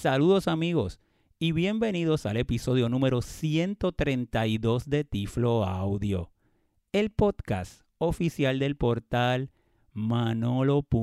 Saludos 0.00 0.46
amigos 0.46 1.00
y 1.40 1.50
bienvenidos 1.50 2.24
al 2.24 2.36
episodio 2.36 2.88
número 2.88 3.20
132 3.20 4.88
de 4.88 5.02
Tiflo 5.02 5.64
Audio, 5.64 6.30
el 6.92 7.10
podcast 7.10 7.82
oficial 7.98 8.60
del 8.60 8.76
portal 8.76 9.50
manolo.net. 9.92 11.00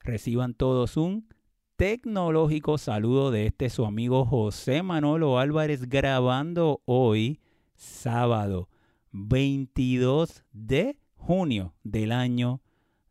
Reciban 0.00 0.54
todos 0.54 0.96
un 0.96 1.28
tecnológico 1.76 2.78
saludo 2.78 3.30
de 3.30 3.48
este 3.48 3.68
su 3.68 3.84
amigo 3.84 4.24
José 4.24 4.82
Manolo 4.82 5.38
Álvarez 5.38 5.90
grabando 5.90 6.80
hoy 6.86 7.42
sábado 7.74 8.70
22 9.12 10.42
de 10.54 10.98
junio 11.16 11.74
del 11.84 12.12
año 12.12 12.62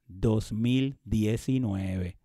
2019. 0.08 2.25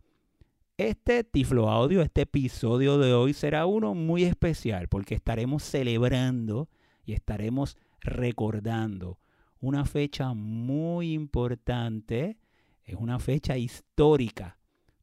Este 0.81 1.25
Tiflo 1.25 1.69
Audio, 1.69 2.01
este 2.01 2.23
episodio 2.23 2.97
de 2.97 3.13
hoy 3.13 3.35
será 3.35 3.67
uno 3.67 3.93
muy 3.95 4.25
especial 4.25 4.89
porque 4.89 5.15
estaremos 5.15 5.63
celebrando 5.63 6.71
y 7.05 7.13
estaremos 7.13 7.77
recordando 8.01 9.19
una 9.61 9.85
fecha 9.85 10.33
muy 10.33 11.13
importante, 11.13 12.39
es 12.87 12.95
una 12.95 13.19
fecha 13.19 13.59
histórica 13.59 14.57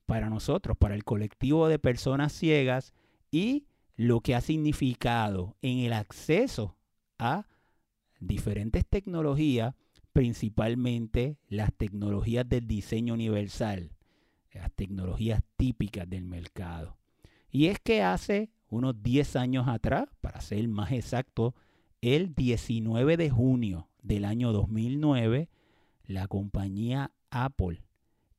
para 0.08 0.32
nosotros, 0.32 0.76
para 0.76 0.96
el 0.96 1.04
colectivo 1.04 1.68
de 1.68 1.78
personas 1.78 2.34
ciegas 2.34 2.92
y 3.30 3.68
lo 3.96 4.22
que 4.22 4.34
ha 4.34 4.42
significado 4.42 5.58
en 5.62 5.78
el 5.78 5.94
acceso 5.94 6.76
a 7.20 7.46
diferentes 8.20 8.84
tecnologías, 8.84 9.76
principalmente 10.12 11.38
las 11.50 11.72
tecnologías 11.72 12.50
del 12.50 12.66
diseño 12.66 13.14
universal, 13.14 13.92
las 14.58 14.72
tecnologías 14.72 15.42
típicas 15.56 16.10
del 16.10 16.26
mercado. 16.26 16.98
Y 17.52 17.68
es 17.68 17.80
que 17.80 18.04
hace 18.04 18.50
unos 18.70 19.02
10 19.02 19.36
años 19.36 19.68
atrás, 19.68 20.10
para 20.22 20.42
ser 20.42 20.68
más 20.68 20.92
exacto, 20.92 21.56
el 22.02 22.36
19 22.36 23.18
de 23.18 23.30
junio 23.30 23.90
del 24.02 24.26
año 24.26 24.52
2009, 24.52 25.50
la 26.06 26.28
compañía 26.28 27.12
Apple 27.30 27.82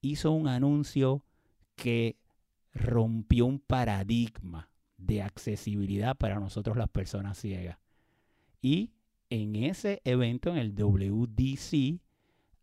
hizo 0.01 0.31
un 0.33 0.49
anuncio 0.49 1.23
que 1.77 2.17
rompió 2.73 3.47
un 3.47 3.59
paradigma 3.59 4.69
de 4.97 5.23
accesibilidad 5.23 6.17
para 6.17 6.41
nosotros 6.41 6.77
las 6.77 6.89
personas 6.89 7.39
ciegas. 7.39 7.79
Y 8.61 8.91
en 9.31 9.57
ese 9.57 10.01
evento, 10.05 10.51
en 10.51 10.57
el 10.57 10.75
WDC, 10.75 12.01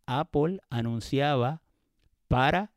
Apple 0.05 0.59
anunciaba 0.69 1.61
para, 2.27 2.71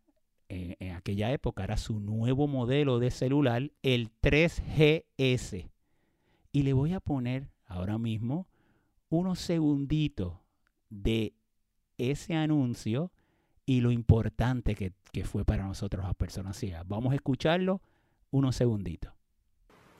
en, 0.48 0.92
aquella 0.92 1.30
época 1.32 1.64
era 1.64 1.76
su 1.76 2.00
nuevo 2.00 2.46
modelo 2.46 2.98
de 2.98 3.10
celular, 3.10 3.70
el 3.82 4.10
3GS. 4.22 5.70
Y 6.52 6.62
le 6.62 6.72
voy 6.72 6.92
a 6.92 7.00
poner 7.00 7.48
ahora 7.66 7.98
mismo 7.98 8.46
unos 9.10 9.38
segunditos 9.38 10.34
de 10.90 11.34
ese 11.98 12.34
anuncio 12.34 13.10
y 13.66 13.80
lo 13.80 13.90
importante 13.90 14.74
que, 14.74 14.92
que 15.12 15.24
fue 15.24 15.44
para 15.44 15.66
nosotros 15.66 16.04
las 16.04 16.14
personas 16.14 16.56
ciegas. 16.56 16.86
Vamos 16.88 17.12
a 17.12 17.16
escucharlo 17.16 17.80
unos 18.30 18.56
segunditos. 18.56 19.12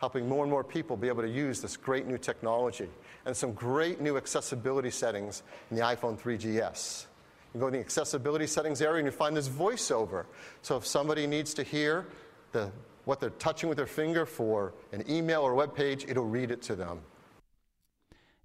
helping 0.01 0.29
more 0.29 0.45
and 0.45 0.51
more 0.51 0.65
people 0.65 0.97
be 0.97 1.09
able 1.09 1.23
to 1.23 1.29
use 1.29 1.61
this 1.61 1.77
great 1.77 2.07
new 2.07 2.19
technology 2.19 2.89
and 3.27 3.37
some 3.37 3.53
great 3.53 4.01
new 4.01 4.17
accessibility 4.17 4.91
settings 4.91 5.43
in 5.71 5.77
the 5.77 5.83
iPhone 5.83 6.19
3GS. 6.19 7.07
You 7.55 7.61
go 7.61 7.67
to 7.67 7.73
the 7.73 7.81
accessibility 7.81 8.47
settings 8.47 8.83
area 8.83 8.99
and 8.99 9.07
you 9.07 9.13
find 9.13 9.37
this 9.37 9.49
voiceover. 9.49 10.27
So 10.63 10.77
if 10.77 10.87
somebody 10.87 11.27
needs 11.27 11.55
to 11.55 11.63
hear 11.63 12.07
the, 12.53 12.71
what 13.05 13.21
they're 13.21 13.39
touching 13.39 13.69
with 13.69 13.79
their 13.79 13.87
finger 13.87 14.27
for 14.27 14.75
an 14.93 15.05
email 15.09 15.43
or 15.43 15.55
web 15.55 15.75
page, 15.75 16.05
it'll 16.09 16.29
read 16.29 16.51
it 16.51 16.63
to 16.63 16.77
them. 16.77 17.01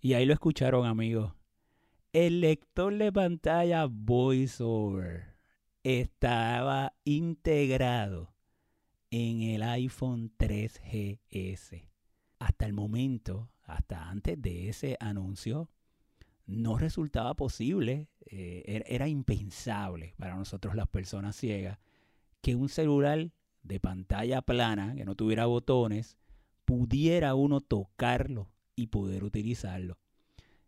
Y 0.01 0.13
ahí 0.13 0.25
lo 0.25 0.33
escucharon, 0.33 0.85
amigos. 0.85 1.31
El 2.11 2.41
lector 2.41 2.93
de 2.97 3.11
pantalla 3.11 3.87
VoiceOver 3.89 5.33
estaba 5.83 6.93
integrado 7.05 8.33
en 9.11 9.42
el 9.42 9.63
iPhone 9.63 10.31
3GS. 10.37 11.87
Hasta 12.39 12.65
el 12.65 12.73
momento, 12.73 13.49
hasta 13.63 14.09
antes 14.09 14.42
de 14.42 14.69
ese 14.69 14.97
anuncio, 14.99 15.69
no 16.45 16.77
resultaba 16.77 17.33
posible, 17.36 18.09
eh, 18.36 18.64
er, 18.66 18.83
era 18.88 19.08
impensable 19.08 20.16
para 20.17 20.36
nosotros 20.36 20.76
las 20.76 20.88
personas 20.88 21.36
ciegas 21.36 21.77
que 22.42 22.55
un 22.55 22.67
celular 22.67 23.32
de 23.61 23.80
pantalla 23.80 24.42
plana, 24.42 24.95
que 24.95 25.05
no 25.05 25.16
tuviera 25.16 25.45
botones, 25.45 26.17
pudiera 26.66 27.36
uno 27.36 27.61
tocarlo 27.61 28.49
y 28.76 28.88
poder 28.88 29.23
utilizarlo. 29.23 29.99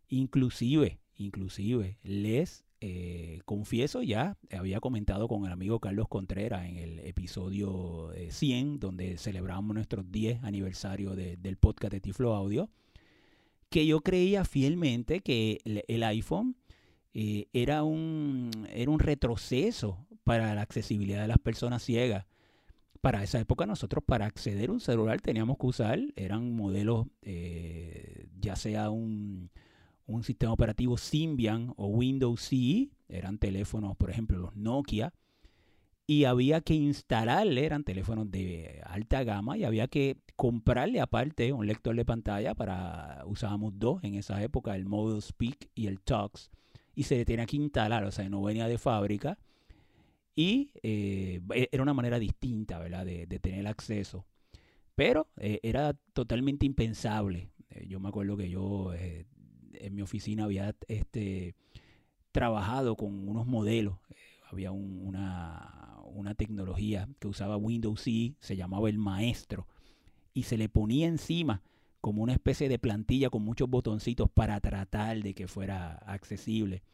Inclusive, 0.08 1.00
inclusive, 1.16 1.98
les 2.02 2.64
eh, 2.80 3.40
confieso 3.44 4.02
ya, 4.02 4.36
había 4.50 4.80
comentado 4.80 5.26
con 5.26 5.44
el 5.44 5.52
amigo 5.52 5.80
Carlos 5.80 6.08
Contreras 6.08 6.68
en 6.68 6.76
el 6.76 7.00
episodio 7.00 8.12
100, 8.28 8.74
eh, 8.74 8.76
donde 8.78 9.18
celebramos 9.18 9.74
nuestro 9.74 10.04
10 10.04 10.44
aniversario 10.44 11.16
del 11.16 11.56
podcast 11.56 11.92
de 11.94 12.00
Tiflo 12.00 12.34
Audio, 12.34 12.70
que 13.70 13.86
yo 13.86 14.00
creía 14.00 14.44
fielmente 14.44 15.20
que 15.20 15.60
el, 15.64 16.02
iPhone 16.04 16.56
eh, 17.18 17.48
era, 17.54 17.82
un, 17.82 18.50
era 18.72 18.90
un 18.90 18.98
retroceso 18.98 20.06
para 20.22 20.54
la 20.54 20.60
accesibilidad 20.60 21.22
de 21.22 21.28
las 21.28 21.38
personas 21.38 21.82
ciegas. 21.82 22.26
Para 23.00 23.22
esa 23.22 23.40
época 23.40 23.64
nosotros 23.64 24.04
para 24.04 24.26
acceder 24.26 24.68
a 24.68 24.72
un 24.72 24.80
celular 24.80 25.20
teníamos 25.20 25.56
que 25.58 25.66
usar, 25.66 25.98
eran 26.16 26.54
modelos, 26.54 27.06
ya 28.40 28.56
sea 28.56 28.90
un, 28.90 29.50
un 30.06 30.22
sistema 30.22 30.52
operativo 30.52 30.96
Symbian 30.96 31.72
o 31.76 31.86
Windows 31.86 32.40
CE, 32.40 32.90
eran 33.08 33.38
teléfonos, 33.38 33.96
por 33.96 34.10
ejemplo, 34.10 34.38
los 34.38 34.56
Nokia, 34.56 35.12
y 36.06 36.24
había 36.24 36.60
que 36.60 36.74
instalarle, 36.74 37.64
eran 37.64 37.82
teléfonos 37.82 38.30
de 38.30 38.80
alta 38.84 39.24
gama, 39.24 39.58
y 39.58 39.64
había 39.64 39.88
que 39.88 40.18
comprarle 40.36 41.00
aparte 41.00 41.52
un 41.52 41.66
lector 41.66 41.96
de 41.96 42.04
pantalla 42.04 42.54
para, 42.54 43.22
usábamos 43.26 43.72
dos 43.78 44.02
en 44.04 44.14
esa 44.14 44.42
época, 44.42 44.76
el 44.76 44.86
Mobile 44.86 45.20
Speak 45.20 45.70
y 45.74 45.88
el 45.88 46.00
Talks, 46.00 46.50
y 46.96 47.04
se 47.04 47.24
tenía 47.24 47.46
que 47.46 47.56
instalar, 47.56 48.02
o 48.04 48.10
sea, 48.10 48.28
no 48.28 48.42
venía 48.42 48.66
de 48.66 48.78
fábrica, 48.78 49.38
y 50.34 50.72
eh, 50.82 51.40
e, 51.54 51.68
era 51.70 51.82
una 51.82 51.94
manera 51.94 52.18
distinta, 52.18 52.78
¿verdad?, 52.78 53.04
de, 53.04 53.26
tener 53.38 53.66
acceso. 53.68 54.26
Pero 54.94 55.28
eh, 55.36 55.60
era 55.62 55.92
totalmente 56.14 56.64
impensable. 56.64 57.50
Eh, 57.68 57.86
yo 57.86 58.00
me 58.00 58.08
acuerdo 58.08 58.36
que 58.36 58.48
yo 58.48 58.94
en 58.94 59.94
mi 59.94 60.00
oficina 60.00 60.44
había 60.44 60.74
este, 60.88 61.54
trabajado 62.32 62.96
con 62.96 63.28
unos 63.28 63.46
modelos. 63.46 63.98
Había 64.50 64.72
una, 64.72 65.98
una 66.06 66.34
tecnología 66.34 67.08
que 67.18 67.28
usaba 67.28 67.58
Windows 67.58 68.00
C, 68.00 68.36
se 68.40 68.56
llamaba 68.56 68.88
el 68.88 68.96
maestro, 68.96 69.66
y 70.32 70.44
se 70.44 70.56
le 70.56 70.70
ponía 70.70 71.08
encima 71.08 71.62
como 72.06 72.22
una 72.22 72.34
especie 72.34 72.68
de 72.68 72.78
plantilla 72.78 73.30
con 73.30 73.42
muchos 73.42 73.68
botoncitos 73.68 74.30
para 74.30 74.60
tratar 74.60 75.20
de 75.24 75.34
que 75.34 75.48
fuera 75.48 75.94
accesible. 76.06 76.84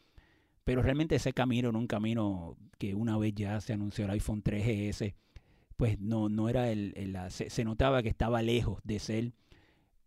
Pero 0.64 0.80
realmente 0.80 1.16
ese 1.16 1.34
camino 1.34 1.68
era 1.68 1.76
un 1.76 1.86
camino 1.86 2.56
que 2.78 2.94
una 2.94 3.18
vez 3.18 3.34
ya 3.34 3.60
se 3.60 3.74
anunció 3.74 4.06
el 4.06 4.12
iPhone 4.12 4.42
3GS, 4.42 5.12
pues 5.76 6.00
no, 6.00 6.30
no 6.30 6.48
era 6.48 6.70
el, 6.70 6.94
se, 7.28 7.62
notaba 7.62 8.02
que 8.02 8.08
estaba 8.08 8.40
lejos 8.40 8.80
de 8.84 8.98
ser 9.00 9.32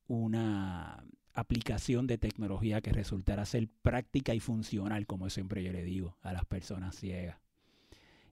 una, 0.08 1.06
aplicación 1.36 2.08
de 2.08 2.18
tecnología 2.18 2.82
que 2.82 2.92
resultara 2.92 3.46
ser 3.46 3.70
práctica 3.84 4.34
y 4.34 4.40
funcional, 4.40 5.06
como 5.06 5.30
siempre 5.30 5.64
yo 5.64 5.72
le 5.72 5.84
digo 5.84 6.18
a 6.24 6.34
las 6.34 6.46
personas 6.46 6.96
ciegas. 6.96 7.38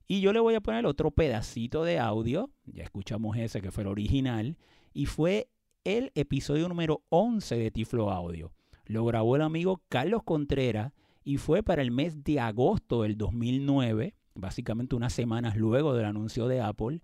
Y 0.08 0.22
yo 0.22 0.34
le 0.34 0.40
voy 0.40 0.56
a 0.56 0.62
poner 0.62 0.88
otro 0.88 1.12
pedacito 1.12 1.84
de 1.84 2.00
audio, 2.00 2.50
ya 2.66 2.84
escuchamos 2.84 3.38
ese 3.38 3.62
que 3.62 3.70
fue 3.70 3.84
el 3.84 3.90
original, 3.90 4.58
y 4.92 5.06
fue 5.06 5.50
el 5.84 6.12
episodio 6.16 6.68
número 6.70 7.04
11 7.10 7.58
de 7.58 7.72
Tiflo 7.72 8.12
Audio. 8.12 8.52
Lo 8.86 9.06
grabó 9.06 9.36
el 9.36 9.42
amigo 9.42 9.82
Carlos 9.90 10.24
Contreras 10.24 10.94
y 11.24 11.38
fue 11.38 11.64
para 11.64 11.82
el 11.82 11.92
mes 11.92 12.24
de 12.24 12.40
agosto 12.40 13.04
del 13.04 13.18
2009, 13.18 14.16
básicamente 14.34 14.96
unas 14.96 15.14
semanas 15.14 15.56
luego 15.56 15.94
del 15.94 16.06
anuncio 16.06 16.48
de 16.48 16.62
Apple. 16.62 17.02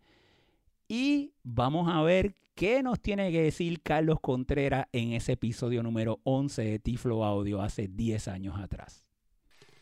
Y 0.88 1.34
vamos 1.44 1.88
a 1.90 2.02
ver 2.02 2.36
¿Qué 2.60 2.84
nos 2.84 3.00
tiene 3.00 3.32
que 3.32 3.42
decir 3.42 3.82
Carlos 3.82 4.20
Contreras 4.20 4.88
en 4.92 5.14
ese 5.14 5.32
episodio 5.32 5.82
número 5.82 6.20
11 6.26 6.62
de 6.62 6.80
Tiflo 6.80 7.24
Audio 7.24 7.62
hace 7.62 7.88
10 7.88 8.28
años 8.28 8.60
atrás? 8.60 9.06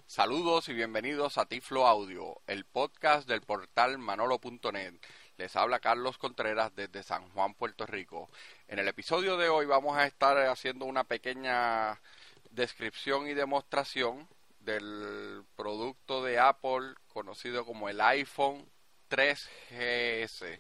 Saludos 0.06 0.70
y 0.70 0.74
bienvenidos 0.74 1.40
a 1.40 1.48
Tiflo 1.48 1.88
Audio, 1.88 2.40
el 2.46 2.66
podcast 2.66 3.28
del 3.28 3.42
portal 3.42 3.98
manolo.net. 3.98 4.94
Les 5.38 5.56
habla 5.56 5.80
Carlos 5.80 6.20
Contreras 6.20 6.72
desde 6.76 7.02
San 7.02 7.28
Juan, 7.30 7.56
Puerto 7.56 7.88
Rico. 7.88 8.30
En 8.70 8.80
el 8.80 8.88
episodio 8.90 9.38
de 9.38 9.48
hoy 9.48 9.66
vamos 9.66 9.96
a 9.96 10.06
estar 10.06 10.38
haciendo 10.38 10.84
una 10.84 11.06
pequeña 11.06 12.02
descripción 12.52 13.26
y 13.28 13.34
demostración 13.34 14.28
del 14.60 15.46
producto 15.56 16.22
de 16.22 16.38
Apple 16.38 16.96
conocido 17.08 17.66
como 17.66 17.88
el 17.88 18.02
iPhone 18.02 18.70
3GS. 19.10 20.60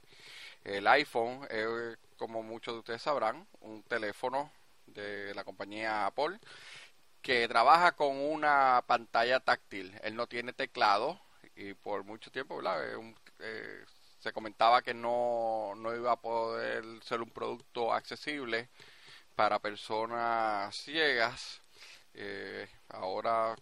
El 0.63 0.87
iPhone 0.87 1.45
es, 1.49 1.97
como 2.15 2.43
muchos 2.43 2.75
de 2.75 2.79
ustedes 2.79 3.01
sabrán, 3.01 3.45
un 3.59 3.83
teléfono 3.83 4.53
de 4.85 5.35
la 5.35 5.43
compañía 5.43 6.05
Apple 6.05 6.39
que 7.21 7.45
trabaja 7.49 7.91
con 7.91 8.15
una 8.15 8.85
pantalla 8.87 9.41
táctil. 9.41 9.93
Él 10.01 10.15
no 10.15 10.27
tiene 10.27 10.53
teclado 10.53 11.19
y 11.57 11.73
por 11.73 12.05
mucho 12.05 12.31
tiempo 12.31 12.61
eh, 12.61 13.85
se 14.19 14.31
comentaba 14.33 14.81
que 14.81 14.93
no, 14.93 15.73
no 15.75 15.95
iba 15.95 16.11
a 16.11 16.21
poder 16.21 16.83
ser 17.03 17.21
un 17.21 17.29
producto 17.29 17.93
accesible 17.93 18.69
para 19.35 19.59
personas 19.59 20.75
ciegas. 20.75 21.61
Eh, 22.13 22.67
ahora 22.89 23.55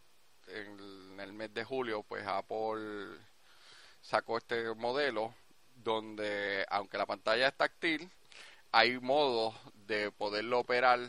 en 0.48 1.20
el 1.20 1.34
mes 1.34 1.54
de 1.54 1.64
julio, 1.64 2.04
pues 2.04 2.26
Apple 2.26 3.18
sacó 4.02 4.38
este 4.38 4.74
modelo 4.76 5.34
donde, 5.76 6.66
aunque 6.70 6.98
la 6.98 7.06
pantalla 7.06 7.48
es 7.48 7.58
táctil, 7.58 8.10
hay 8.72 9.00
modos 9.00 9.56
de 9.88 10.12
poderlo 10.12 10.60
operar. 10.60 11.00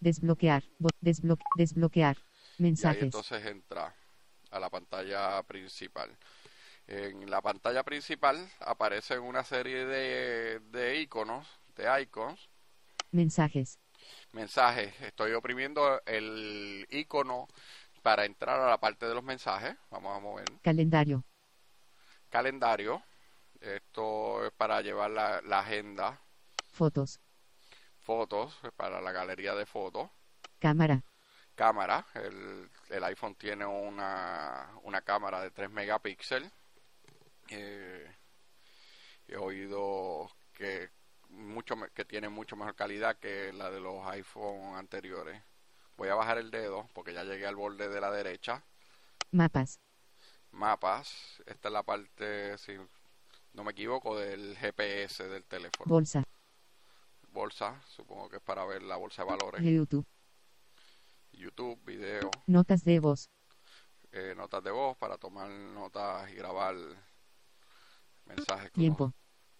Desbloquear, 0.00 0.62
desbloquear, 1.00 2.16
mensajes. 2.58 3.02
Y 3.02 3.04
entonces 3.06 3.44
entra 3.46 3.94
a 4.50 4.60
la 4.60 4.70
pantalla 4.70 5.42
principal. 5.42 6.16
En 6.88 7.28
la 7.28 7.42
pantalla 7.42 7.82
principal 7.82 8.48
aparecen 8.60 9.20
una 9.20 9.42
serie 9.42 9.84
de, 9.84 10.60
de 10.70 11.00
iconos, 11.00 11.46
de 11.74 12.02
icons. 12.02 12.48
Mensajes. 13.10 13.80
Mensajes. 14.32 14.94
Estoy 15.00 15.32
oprimiendo 15.32 16.00
el 16.06 16.86
icono 16.90 17.48
para 18.02 18.24
entrar 18.24 18.60
a 18.60 18.70
la 18.70 18.78
parte 18.78 19.04
de 19.06 19.14
los 19.14 19.24
mensajes, 19.24 19.76
vamos 19.90 20.16
a 20.16 20.20
mover. 20.20 20.44
Calendario. 20.62 21.24
Calendario. 22.30 23.02
Esto 23.60 24.46
es 24.46 24.52
para 24.52 24.80
llevar 24.80 25.10
la, 25.10 25.58
agenda. 25.58 26.20
Fotos. 26.70 27.18
Fotos, 27.98 28.56
para 28.76 29.00
la 29.00 29.10
galería 29.10 29.56
de 29.56 29.66
fotos. 29.66 30.08
Cámara. 30.60 31.02
Cámara. 31.56 32.06
El, 32.14 32.70
el 32.90 33.04
iPhone 33.04 33.34
tiene 33.34 33.66
una, 33.66 34.70
una 34.84 35.00
cámara 35.00 35.40
de 35.40 35.50
3 35.50 35.68
megapíxeles. 35.70 36.52
Eh, 37.50 38.10
he 39.28 39.36
oído 39.36 40.30
que 40.52 40.90
mucho 41.28 41.76
que 41.94 42.04
tiene 42.04 42.28
mucho 42.28 42.56
mejor 42.56 42.74
calidad 42.74 43.16
que 43.16 43.52
la 43.52 43.70
de 43.70 43.80
los 43.80 44.06
iPhone 44.06 44.76
anteriores. 44.76 45.42
Voy 45.96 46.08
a 46.08 46.14
bajar 46.14 46.38
el 46.38 46.50
dedo 46.50 46.88
porque 46.94 47.14
ya 47.14 47.24
llegué 47.24 47.46
al 47.46 47.56
borde 47.56 47.88
de 47.88 48.00
la 48.00 48.10
derecha. 48.10 48.62
Mapas. 49.30 49.80
Mapas. 50.52 51.42
Esta 51.46 51.68
es 51.68 51.72
la 51.72 51.82
parte, 51.82 52.56
si 52.58 52.72
no 53.52 53.64
me 53.64 53.72
equivoco, 53.72 54.16
del 54.18 54.56
GPS 54.56 55.28
del 55.28 55.44
teléfono. 55.44 55.88
Bolsa. 55.88 56.24
Bolsa, 57.32 57.82
supongo 57.88 58.28
que 58.28 58.36
es 58.36 58.42
para 58.42 58.64
ver 58.64 58.82
la 58.82 58.96
bolsa 58.96 59.22
de 59.22 59.30
valores. 59.30 59.62
YouTube. 59.62 60.06
YouTube, 61.32 61.78
video. 61.84 62.30
Notas 62.46 62.84
de 62.84 62.98
voz. 62.98 63.30
Eh, 64.12 64.34
notas 64.36 64.62
de 64.64 64.70
voz 64.70 64.96
para 64.96 65.18
tomar 65.18 65.50
notas 65.50 66.30
y 66.30 66.34
grabar 66.34 66.74
mensajes. 68.26 68.72
Tiempo. 68.72 69.12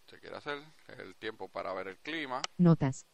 Se 0.07 0.19
quiere 0.21 0.37
hacer. 0.37 0.63
El 0.99 1.15
tiempo 1.17 1.49
para 1.49 1.73
ver 1.75 1.89
el 1.89 1.99
clima. 1.99 2.43
Notas. 2.59 3.07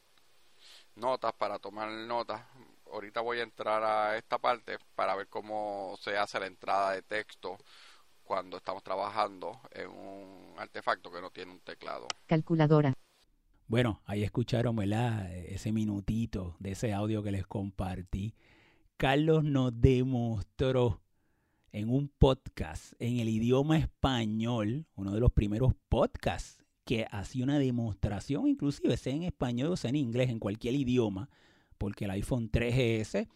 Notas 0.94 1.32
para 1.34 1.58
tomar 1.58 1.90
notas 1.90 2.42
ahorita 2.92 3.20
voy 3.20 3.40
a 3.40 3.42
entrar 3.42 3.82
a 3.82 4.16
esta 4.16 4.38
parte 4.38 4.78
para 4.94 5.16
ver 5.16 5.28
cómo 5.28 5.96
se 6.00 6.16
hace 6.16 6.38
la 6.38 6.46
entrada 6.46 6.92
de 6.92 7.02
texto 7.02 7.58
cuando 8.22 8.58
estamos 8.58 8.82
trabajando 8.82 9.60
en 9.72 9.88
un 9.88 10.54
artefacto 10.58 11.10
que 11.10 11.20
no 11.20 11.30
tiene 11.30 11.52
un 11.52 11.60
teclado. 11.60 12.06
Calculadora. 12.26 12.94
Bueno, 13.66 14.02
ahí 14.04 14.22
escucharon, 14.22 14.76
¿verdad? 14.76 15.32
Ese 15.34 15.72
minutito 15.72 16.56
de 16.58 16.72
ese 16.72 16.92
audio 16.92 17.22
que 17.22 17.32
les 17.32 17.46
compartí. 17.46 18.34
Carlos 18.96 19.42
nos 19.44 19.80
demostró 19.80 21.00
en 21.72 21.88
un 21.88 22.08
podcast 22.08 22.92
en 22.98 23.18
el 23.18 23.28
idioma 23.28 23.78
español, 23.78 24.86
uno 24.94 25.12
de 25.12 25.20
los 25.20 25.32
primeros 25.32 25.72
podcasts 25.88 26.62
que 26.84 27.06
hacía 27.10 27.44
una 27.44 27.58
demostración, 27.58 28.46
inclusive 28.46 28.96
sea 28.96 29.14
en 29.14 29.22
español 29.22 29.72
o 29.72 29.76
sea 29.76 29.88
en 29.88 29.96
inglés, 29.96 30.28
en 30.30 30.38
cualquier 30.38 30.74
idioma, 30.74 31.30
porque 31.78 32.04
el 32.04 32.10
iPhone 32.10 32.50
3GS 32.50 33.28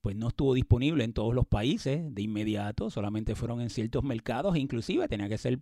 pues 0.00 0.16
no 0.16 0.28
estuvo 0.28 0.52
disponible 0.52 1.04
en 1.04 1.14
todos 1.14 1.34
los 1.34 1.46
países 1.46 2.14
de 2.14 2.22
inmediato, 2.22 2.90
solamente 2.90 3.34
fueron 3.34 3.60
en 3.60 3.70
ciertos 3.70 4.04
mercados, 4.04 4.56
inclusive 4.56 5.08
tenía 5.08 5.28
que 5.28 5.38
ser, 5.38 5.60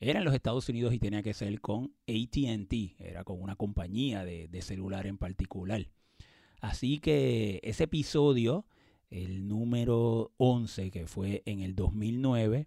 era 0.00 0.20
en 0.20 0.24
los 0.24 0.34
Estados 0.34 0.68
Unidos 0.68 0.94
y 0.94 0.98
tenía 0.98 1.22
que 1.22 1.34
ser 1.34 1.60
con 1.60 1.92
ATT, 2.08 2.98
era 2.98 3.24
con 3.24 3.42
una 3.42 3.56
compañía 3.56 4.24
de, 4.24 4.48
de 4.48 4.62
celular 4.62 5.06
en 5.06 5.18
particular. 5.18 5.88
Así 6.60 6.98
que 6.98 7.60
ese 7.62 7.84
episodio, 7.84 8.64
el 9.14 9.46
número 9.46 10.32
11, 10.38 10.90
que 10.90 11.06
fue 11.06 11.42
en 11.46 11.60
el 11.60 11.76
2009, 11.76 12.66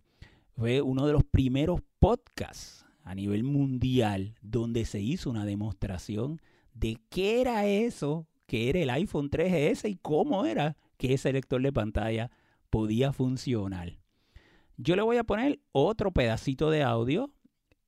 fue 0.56 0.82
uno 0.82 1.06
de 1.06 1.12
los 1.12 1.26
primeros 1.26 1.82
podcasts 2.00 2.86
a 3.04 3.14
nivel 3.14 3.44
mundial 3.44 4.36
donde 4.42 4.86
se 4.86 5.02
hizo 5.02 5.30
una 5.30 5.46
demostración 5.46 6.42
de 6.74 6.98
qué 7.10 7.42
era 7.42 7.68
eso 7.68 8.28
que 8.46 8.70
era 8.70 8.80
el 8.80 8.90
iPhone 8.90 9.30
3GS 9.30 9.90
y 9.90 9.98
cómo 9.98 10.46
era 10.46 10.78
que 10.98 11.14
ese 11.14 11.34
lector 11.34 11.62
de 11.62 11.74
pantalla 11.74 12.32
podía 12.70 13.12
funcionar. 13.12 14.00
Yo 14.78 14.96
le 14.96 15.02
voy 15.02 15.18
a 15.18 15.26
poner 15.26 15.60
otro 15.74 16.12
pedacito 16.12 16.70
de 16.70 16.82
audio 16.82 17.30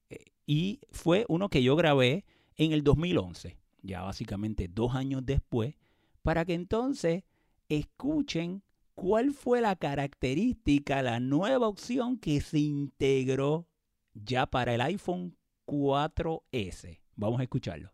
eh, 0.10 0.26
y 0.46 0.82
fue 0.92 1.26
uno 1.30 1.48
que 1.48 1.64
yo 1.64 1.78
grabé 1.78 2.26
en 2.58 2.74
el 2.74 2.84
2011, 2.84 3.58
ya 3.84 4.02
básicamente 4.02 4.68
dos 4.68 4.96
años 4.96 5.26
después, 5.26 5.76
para 6.24 6.44
que 6.44 6.56
entonces 6.56 7.24
escuchen 7.70 8.64
cuál 8.96 9.32
fue 9.34 9.62
la 9.62 9.76
característica, 9.76 11.02
la 11.02 11.20
nueva 11.20 11.68
opción 11.68 12.20
que 12.20 12.42
se 12.42 12.60
integró 12.60 13.68
ya 14.14 14.48
para 14.48 14.74
el 14.74 14.82
iPhone 14.82 15.38
4S. 15.66 17.00
Vamos 17.16 17.40
a 17.40 17.44
escucharlo. 17.44 17.92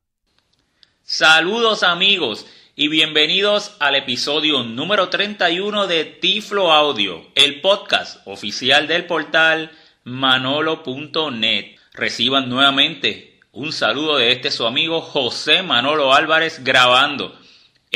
Saludos 1.03 1.83
amigos 1.83 2.47
y 2.75 2.87
bienvenidos 2.87 3.75
al 3.79 3.95
episodio 3.95 4.63
número 4.63 5.09
31 5.09 5.85
de 5.85 6.05
Tiflo 6.05 6.71
Audio, 6.71 7.27
el 7.35 7.61
podcast 7.61 8.25
oficial 8.25 8.87
del 8.87 9.05
portal 9.05 9.71
manolo.net. 10.03 11.75
Reciban 11.93 12.49
nuevamente 12.49 13.39
un 13.51 13.71
saludo 13.71 14.17
de 14.17 14.31
este 14.31 14.49
su 14.49 14.65
amigo 14.65 15.01
José 15.01 15.61
Manolo 15.61 16.13
Álvarez 16.13 16.63
grabando 16.63 17.37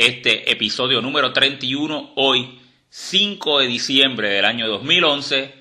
este 0.06 0.50
episodio 0.50 1.02
número 1.02 1.34
31 1.34 2.12
hoy 2.16 2.58
5 2.88 3.58
de 3.58 3.66
diciembre 3.66 4.30
del 4.30 4.46
año 4.46 4.66
2011 4.66 5.54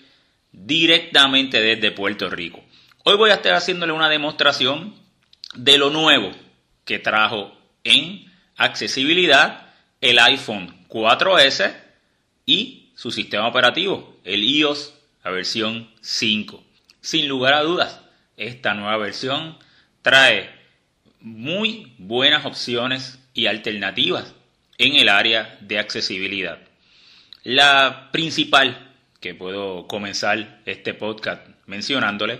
directamente 0.54 1.60
desde 1.60 1.92
Puerto 1.92 2.30
Rico. 2.30 2.64
Hoy 3.04 3.18
voy 3.18 3.32
a 3.32 3.34
estar 3.34 3.54
haciéndole 3.54 3.92
una 3.92 4.08
demostración 4.08 4.96
de 5.56 5.78
lo 5.78 5.90
nuevo 5.90 6.32
que 6.86 7.00
trajo 7.00 7.54
en 7.84 8.32
accesibilidad 8.56 9.74
el 10.00 10.20
iPhone 10.20 10.86
4S 10.88 11.76
y 12.46 12.94
su 12.96 13.12
sistema 13.12 13.46
operativo, 13.46 14.22
el 14.24 14.46
iOS, 14.46 14.94
la 15.26 15.32
versión 15.32 15.92
5. 16.00 16.64
Sin 17.02 17.28
lugar 17.28 17.56
a 17.56 17.64
dudas, 17.64 18.00
esta 18.38 18.74
nueva 18.74 18.96
versión 18.96 19.58
trae 20.02 20.50
muy 21.20 21.94
buenas 21.98 22.46
opciones 22.46 23.19
y 23.34 23.48
alternativas 23.48 24.34
en 24.78 24.96
el 24.96 25.10
área 25.10 25.58
de 25.62 25.80
accesibilidad. 25.80 26.60
La 27.44 28.10
principal 28.12 28.96
que 29.20 29.36
puedo 29.36 29.88
comenzar 29.88 30.62
este 30.66 30.94
podcast 30.94 31.46
mencionándole 31.66 32.40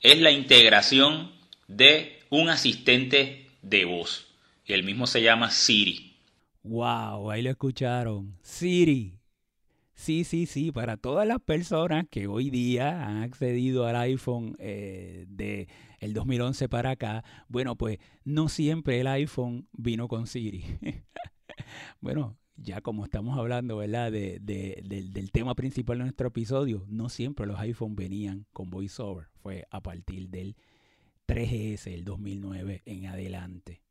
es 0.00 0.18
la 0.18 0.30
integración 0.30 1.32
de 1.66 2.20
un 2.30 2.48
asistente 2.50 3.46
de 3.62 3.84
voz. 3.84 4.26
El 4.66 4.84
mismo 4.84 5.06
se 5.06 5.22
llama 5.22 5.50
Siri. 5.50 6.14
Wow, 6.62 7.30
ahí 7.30 7.42
lo 7.42 7.50
escucharon. 7.50 8.36
Siri. 8.42 9.17
Sí, 9.98 10.22
sí, 10.22 10.46
sí, 10.46 10.70
para 10.70 10.96
todas 10.96 11.26
las 11.26 11.40
personas 11.40 12.06
que 12.08 12.28
hoy 12.28 12.50
día 12.50 13.04
han 13.04 13.24
accedido 13.24 13.84
al 13.84 13.96
iPhone 13.96 14.54
eh, 14.60 15.26
de 15.28 15.66
el 15.98 16.14
2011 16.14 16.68
para 16.68 16.92
acá, 16.92 17.24
bueno, 17.48 17.74
pues 17.74 17.98
no 18.22 18.48
siempre 18.48 19.00
el 19.00 19.08
iPhone 19.08 19.66
vino 19.72 20.06
con 20.06 20.28
Siri. 20.28 20.64
bueno, 22.00 22.38
ya 22.54 22.80
como 22.80 23.04
estamos 23.04 23.36
hablando, 23.36 23.76
¿verdad? 23.76 24.12
De, 24.12 24.38
del, 24.40 25.12
del, 25.12 25.32
tema 25.32 25.56
principal 25.56 25.98
de 25.98 26.04
nuestro 26.04 26.28
episodio, 26.28 26.84
no 26.86 27.08
siempre 27.08 27.46
los 27.46 27.58
iPhone 27.58 27.96
venían 27.96 28.46
con 28.52 28.70
VoiceOver. 28.70 29.26
Fue 29.42 29.66
a 29.68 29.80
partir 29.80 30.28
del 30.28 30.54
3GS, 31.26 31.92
el 31.92 32.04
2009 32.04 32.82
en 32.86 33.06
adelante. 33.06 33.82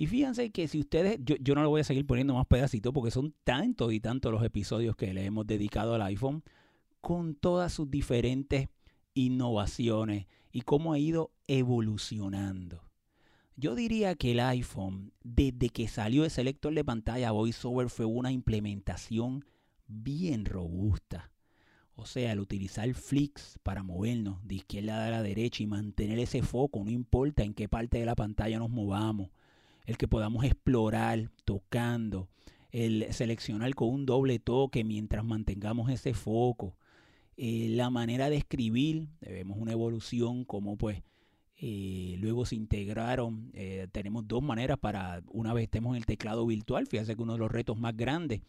Y 0.00 0.06
fíjense 0.06 0.50
que 0.50 0.68
si 0.68 0.78
ustedes, 0.78 1.18
yo, 1.24 1.34
yo 1.40 1.56
no 1.56 1.62
le 1.62 1.66
voy 1.66 1.80
a 1.80 1.84
seguir 1.84 2.06
poniendo 2.06 2.32
más 2.32 2.46
pedacitos 2.46 2.92
porque 2.94 3.10
son 3.10 3.34
tantos 3.42 3.92
y 3.92 3.98
tantos 3.98 4.30
los 4.30 4.44
episodios 4.44 4.94
que 4.94 5.12
le 5.12 5.24
hemos 5.24 5.44
dedicado 5.44 5.92
al 5.92 6.02
iPhone 6.02 6.44
con 7.00 7.34
todas 7.34 7.72
sus 7.72 7.90
diferentes 7.90 8.68
innovaciones 9.14 10.26
y 10.52 10.60
cómo 10.60 10.92
ha 10.92 11.00
ido 11.00 11.32
evolucionando. 11.48 12.84
Yo 13.56 13.74
diría 13.74 14.14
que 14.14 14.30
el 14.30 14.38
iPhone, 14.38 15.12
desde 15.24 15.70
que 15.70 15.88
salió 15.88 16.24
ese 16.24 16.44
lector 16.44 16.72
de 16.72 16.84
pantalla 16.84 17.32
VoiceOver, 17.32 17.90
fue 17.90 18.06
una 18.06 18.30
implementación 18.30 19.44
bien 19.88 20.44
robusta. 20.44 21.32
O 21.96 22.06
sea, 22.06 22.30
el 22.30 22.38
utilizar 22.38 22.94
flicks 22.94 23.58
para 23.64 23.82
movernos 23.82 24.46
de 24.46 24.54
izquierda 24.54 25.04
a 25.04 25.10
la 25.10 25.24
derecha 25.24 25.64
y 25.64 25.66
mantener 25.66 26.20
ese 26.20 26.42
foco, 26.42 26.84
no 26.84 26.92
importa 26.92 27.42
en 27.42 27.52
qué 27.52 27.68
parte 27.68 27.98
de 27.98 28.06
la 28.06 28.14
pantalla 28.14 28.60
nos 28.60 28.70
movamos. 28.70 29.30
El 29.88 29.96
que 29.96 30.06
podamos 30.06 30.44
explorar 30.44 31.30
tocando, 31.46 32.28
el 32.72 33.06
seleccionar 33.10 33.74
con 33.74 33.88
un 33.88 34.04
doble 34.04 34.38
toque 34.38 34.84
mientras 34.84 35.24
mantengamos 35.24 35.90
ese 35.90 36.12
foco. 36.12 36.76
Eh, 37.38 37.68
la 37.70 37.88
manera 37.88 38.28
de 38.28 38.36
escribir, 38.36 39.08
vemos 39.22 39.56
una 39.58 39.72
evolución 39.72 40.44
como 40.44 40.76
pues 40.76 41.02
eh, 41.56 42.16
luego 42.18 42.44
se 42.44 42.54
integraron, 42.54 43.50
eh, 43.54 43.88
tenemos 43.90 44.28
dos 44.28 44.42
maneras 44.42 44.76
para 44.78 45.22
una 45.30 45.54
vez 45.54 45.64
estemos 45.64 45.92
en 45.92 45.96
el 45.96 46.04
teclado 46.04 46.44
virtual, 46.44 46.86
fíjate 46.86 47.16
que 47.16 47.22
uno 47.22 47.32
de 47.32 47.38
los 47.38 47.50
retos 47.50 47.78
más 47.78 47.96
grandes 47.96 48.42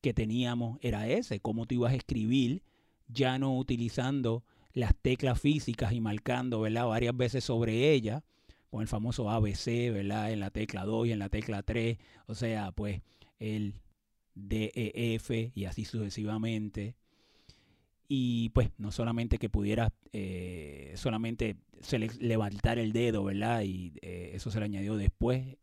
que 0.00 0.12
teníamos 0.12 0.80
era 0.82 1.08
ese, 1.08 1.38
cómo 1.38 1.66
tú 1.66 1.76
ibas 1.76 1.92
a 1.92 1.96
escribir 1.96 2.64
ya 3.06 3.38
no 3.38 3.56
utilizando 3.56 4.42
las 4.72 4.96
teclas 4.96 5.40
físicas 5.40 5.92
y 5.92 6.00
marcando, 6.00 6.60
¿verdad? 6.60 6.88
Varias 6.88 7.16
veces 7.16 7.44
sobre 7.44 7.92
ellas, 7.92 8.24
con 8.70 8.82
el 8.82 8.88
famoso 8.88 9.30
ABC, 9.30 9.92
¿verdad? 9.92 10.32
En 10.32 10.40
la 10.40 10.50
tecla 10.50 10.84
2 10.84 11.08
y 11.08 11.12
en 11.12 11.18
la 11.18 11.28
tecla 11.28 11.62
3, 11.62 11.98
o 12.26 12.34
sea, 12.34 12.72
pues 12.72 13.02
el 13.38 13.74
DEF 14.34 15.30
y 15.54 15.64
así 15.64 15.84
sucesivamente. 15.84 16.94
Y 18.08 18.48
pues 18.50 18.70
no 18.78 18.90
solamente 18.90 19.38
que 19.38 19.48
pudiera 19.48 19.92
eh, 20.12 20.92
solamente 20.96 21.56
levantar 22.18 22.78
el 22.78 22.92
dedo, 22.92 23.24
¿verdad? 23.24 23.62
Y 23.62 23.92
eh, 24.02 24.32
eso 24.34 24.50
se 24.50 24.58
le 24.58 24.64
añadió 24.64 24.96
después. 24.96 25.56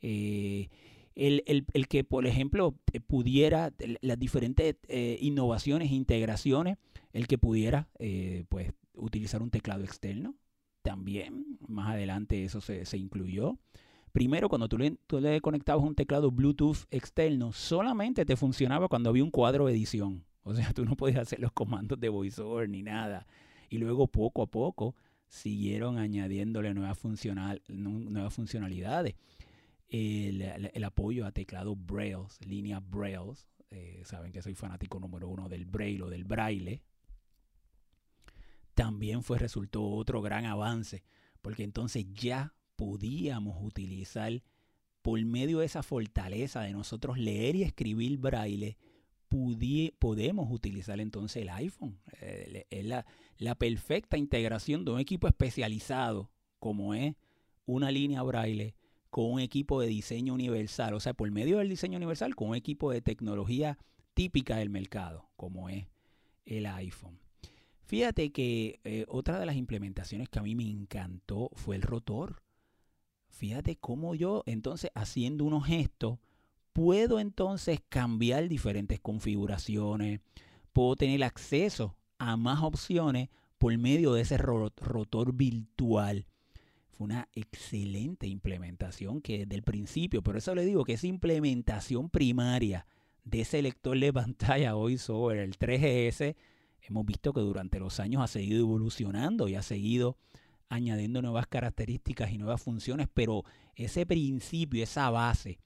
Eh, 0.00 0.68
el, 1.16 1.88
que, 1.88 2.04
por 2.04 2.26
ejemplo, 2.26 2.76
pudiera, 3.06 3.72
las 4.02 4.18
diferentes 4.18 4.76
eh, 4.88 5.18
innovaciones, 5.20 5.90
integraciones, 5.90 6.76
el 7.12 7.26
que 7.26 7.38
pudiera, 7.38 7.88
eh, 7.98 8.44
pues, 8.50 8.72
utilizar 8.94 9.42
un 9.42 9.50
teclado 9.50 9.82
externo, 9.82 10.36
también, 10.82 11.55
más 11.68 11.90
adelante 11.90 12.44
eso 12.44 12.60
se, 12.60 12.84
incluyó. 12.96 13.58
Primero, 14.12 14.48
cuando 14.48 14.68
tú 14.68 14.78
le, 14.78 14.96
tú 15.06 15.20
le 15.20 15.40
conectabas 15.40 15.84
un 15.84 15.94
teclado 15.94 16.30
Bluetooth 16.30 16.86
externo, 16.90 17.52
solamente 17.52 18.24
te 18.24 18.36
funcionaba 18.36 18.88
cuando 18.88 19.10
había 19.10 19.24
un 19.24 19.30
cuadro 19.30 19.66
de 19.66 19.72
edición. 19.72 20.24
O 20.42 20.54
sea, 20.54 20.72
tú 20.72 20.84
no 20.84 20.96
podías 20.96 21.20
hacer 21.20 21.40
los 21.40 21.52
comandos 21.52 22.00
de 22.00 22.08
VoiceOver 22.08 22.68
ni 22.68 22.82
nada. 22.82 23.26
Y 23.68 23.78
luego, 23.78 24.06
poco 24.06 24.42
a 24.42 24.46
poco, 24.46 24.94
siguieron 25.28 25.98
añadiéndole 25.98 26.72
nuevas, 26.72 26.98
funcional, 26.98 27.62
nuevas 27.68 28.32
funcionalidades 28.32 29.16
el, 29.88 30.84
apoyo 30.84 31.26
a 31.26 31.32
teclados 31.32 31.76
Braille, 31.78 32.26
líneas 32.46 32.82
Braille. 32.88 33.34
Eh, 33.70 34.02
saben 34.04 34.32
que 34.32 34.42
soy 34.42 34.54
fanático 34.54 34.98
número 34.98 35.28
uno 35.28 35.48
del 35.48 35.64
Braille 35.64 36.02
o 36.02 36.10
del 36.10 36.24
Braille. 36.24 36.82
También 38.74 39.22
fue, 39.22 39.38
resultó 39.38 39.82
otro 39.84 40.20
gran 40.20 40.44
avance, 40.44 41.02
porque 41.46 41.62
entonces 41.62 42.04
ya 42.12 42.56
podíamos 42.74 43.62
utilizar, 43.62 44.42
por 45.00 45.24
medio 45.24 45.60
de 45.60 45.66
esa 45.66 45.84
fortaleza 45.84 46.62
de 46.62 46.72
nosotros 46.72 47.18
leer 47.18 47.54
y 47.54 47.62
escribir 47.62 48.18
Braille, 48.18 48.76
podemos 50.00 50.50
utilizar 50.50 50.98
entonces 50.98 51.42
el 51.42 51.50
iPhone. 51.50 52.00
Eh, 52.20 52.66
es 52.68 52.84
la, 52.84 53.06
la 53.38 53.54
perfecta 53.54 54.18
integración 54.18 54.84
de 54.84 54.90
un 54.90 54.98
equipo 54.98 55.28
especializado 55.28 56.32
como 56.58 56.94
es 56.94 57.14
una 57.64 57.92
línea 57.92 58.24
Braille 58.24 58.74
con 59.08 59.30
un 59.30 59.38
equipo 59.38 59.80
de 59.80 59.86
diseño 59.86 60.34
universal, 60.34 60.94
o 60.94 61.00
sea, 61.00 61.14
por 61.14 61.30
medio 61.30 61.58
del 61.58 61.68
diseño 61.68 61.96
universal, 61.96 62.34
con 62.34 62.48
un 62.48 62.56
equipo 62.56 62.90
de 62.90 63.02
tecnología 63.02 63.78
típica 64.14 64.56
del 64.56 64.70
mercado, 64.70 65.30
como 65.36 65.68
es 65.68 65.86
el 66.44 66.66
iPhone. 66.66 67.20
Fíjate 67.86 68.30
que 68.32 68.80
eh, 68.84 69.06
otra 69.08 69.38
de 69.38 69.46
las 69.46 69.56
implementaciones 69.56 70.28
que 70.28 70.38
a 70.38 70.42
mí 70.42 70.54
me 70.54 70.68
encantó 70.68 71.50
fue 71.54 71.76
el 71.76 71.82
rotor. 71.82 72.42
Fíjate 73.28 73.76
cómo 73.76 74.14
yo, 74.14 74.42
entonces, 74.46 74.90
haciendo 74.94 75.44
unos 75.44 75.66
gestos, 75.66 76.18
puedo 76.72 77.20
entonces 77.20 77.80
cambiar 77.88 78.48
diferentes 78.48 79.00
configuraciones, 79.00 80.20
puedo 80.72 80.96
tener 80.96 81.22
acceso 81.24 81.96
a 82.18 82.36
más 82.36 82.62
opciones 82.62 83.28
por 83.58 83.76
medio 83.78 84.12
de 84.12 84.22
ese 84.22 84.36
rotor 84.36 85.32
virtual 85.32 86.26
fue 86.96 87.04
una 87.04 87.28
excelente 87.34 88.26
implementación 88.26 89.20
que 89.20 89.40
desde 89.40 89.54
el 89.54 89.62
principio, 89.62 90.22
por 90.22 90.36
eso 90.36 90.54
le 90.54 90.64
digo 90.64 90.84
que 90.84 90.94
esa 90.94 91.06
implementación 91.06 92.08
primaria 92.08 92.86
de 93.24 93.42
ese 93.42 93.60
lector 93.60 93.98
de 93.98 94.12
pantalla 94.14 94.76
hoy 94.76 94.96
sobre 94.96 95.44
el 95.44 95.58
3GS, 95.58 96.36
hemos 96.88 97.06
visto 97.06 97.32
que 97.32 97.40
durante 97.40 97.78
los 97.78 98.00
años 98.00 98.22
ha 98.22 98.26
seguido 98.26 98.60
evolucionando 98.60 99.48
y 99.48 99.54
ha 99.54 99.62
seguido 99.62 100.16
añadiendo 100.68 101.22
nuevas 101.22 101.46
características 101.46 102.32
y 102.32 102.38
nuevas 102.38 102.62
funciones, 102.62 103.08
pero 103.12 103.44
ese 103.74 104.04
principio, 104.06 104.82
esa 104.82 105.10
base, 105.10 105.58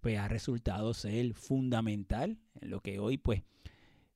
pues 0.00 0.18
ha 0.18 0.28
resultado 0.28 0.94
ser 0.94 1.34
fundamental 1.34 2.38
en 2.60 2.70
lo 2.70 2.80
que 2.80 2.98
hoy 2.98 3.18
pues 3.18 3.42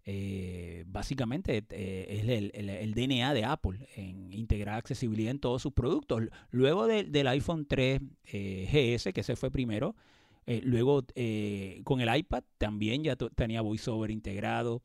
eh, 0.04 0.82
básicamente 0.88 1.64
eh, 1.70 2.06
es 2.08 2.28
el, 2.28 2.94
DNA 2.94 3.34
de 3.34 3.44
Apple 3.44 3.86
en 3.94 4.32
integrar 4.32 4.78
accesibilidad 4.78 5.30
en 5.30 5.38
todos 5.38 5.62
sus 5.62 5.72
productos. 5.72 6.24
Luego 6.50 6.86
del 6.86 7.26
iPhone 7.28 7.66
3 7.66 8.00
eh, 8.32 8.98
que 9.14 9.20
ese 9.20 9.36
fue 9.36 9.50
primero, 9.50 9.94
luego 10.46 11.04
con 11.84 12.00
el 12.00 12.16
iPad 12.16 12.42
también 12.58 13.04
ya 13.04 13.16
tenía 13.16 13.62
VoiceOver 13.62 14.10
integrado. 14.10 14.82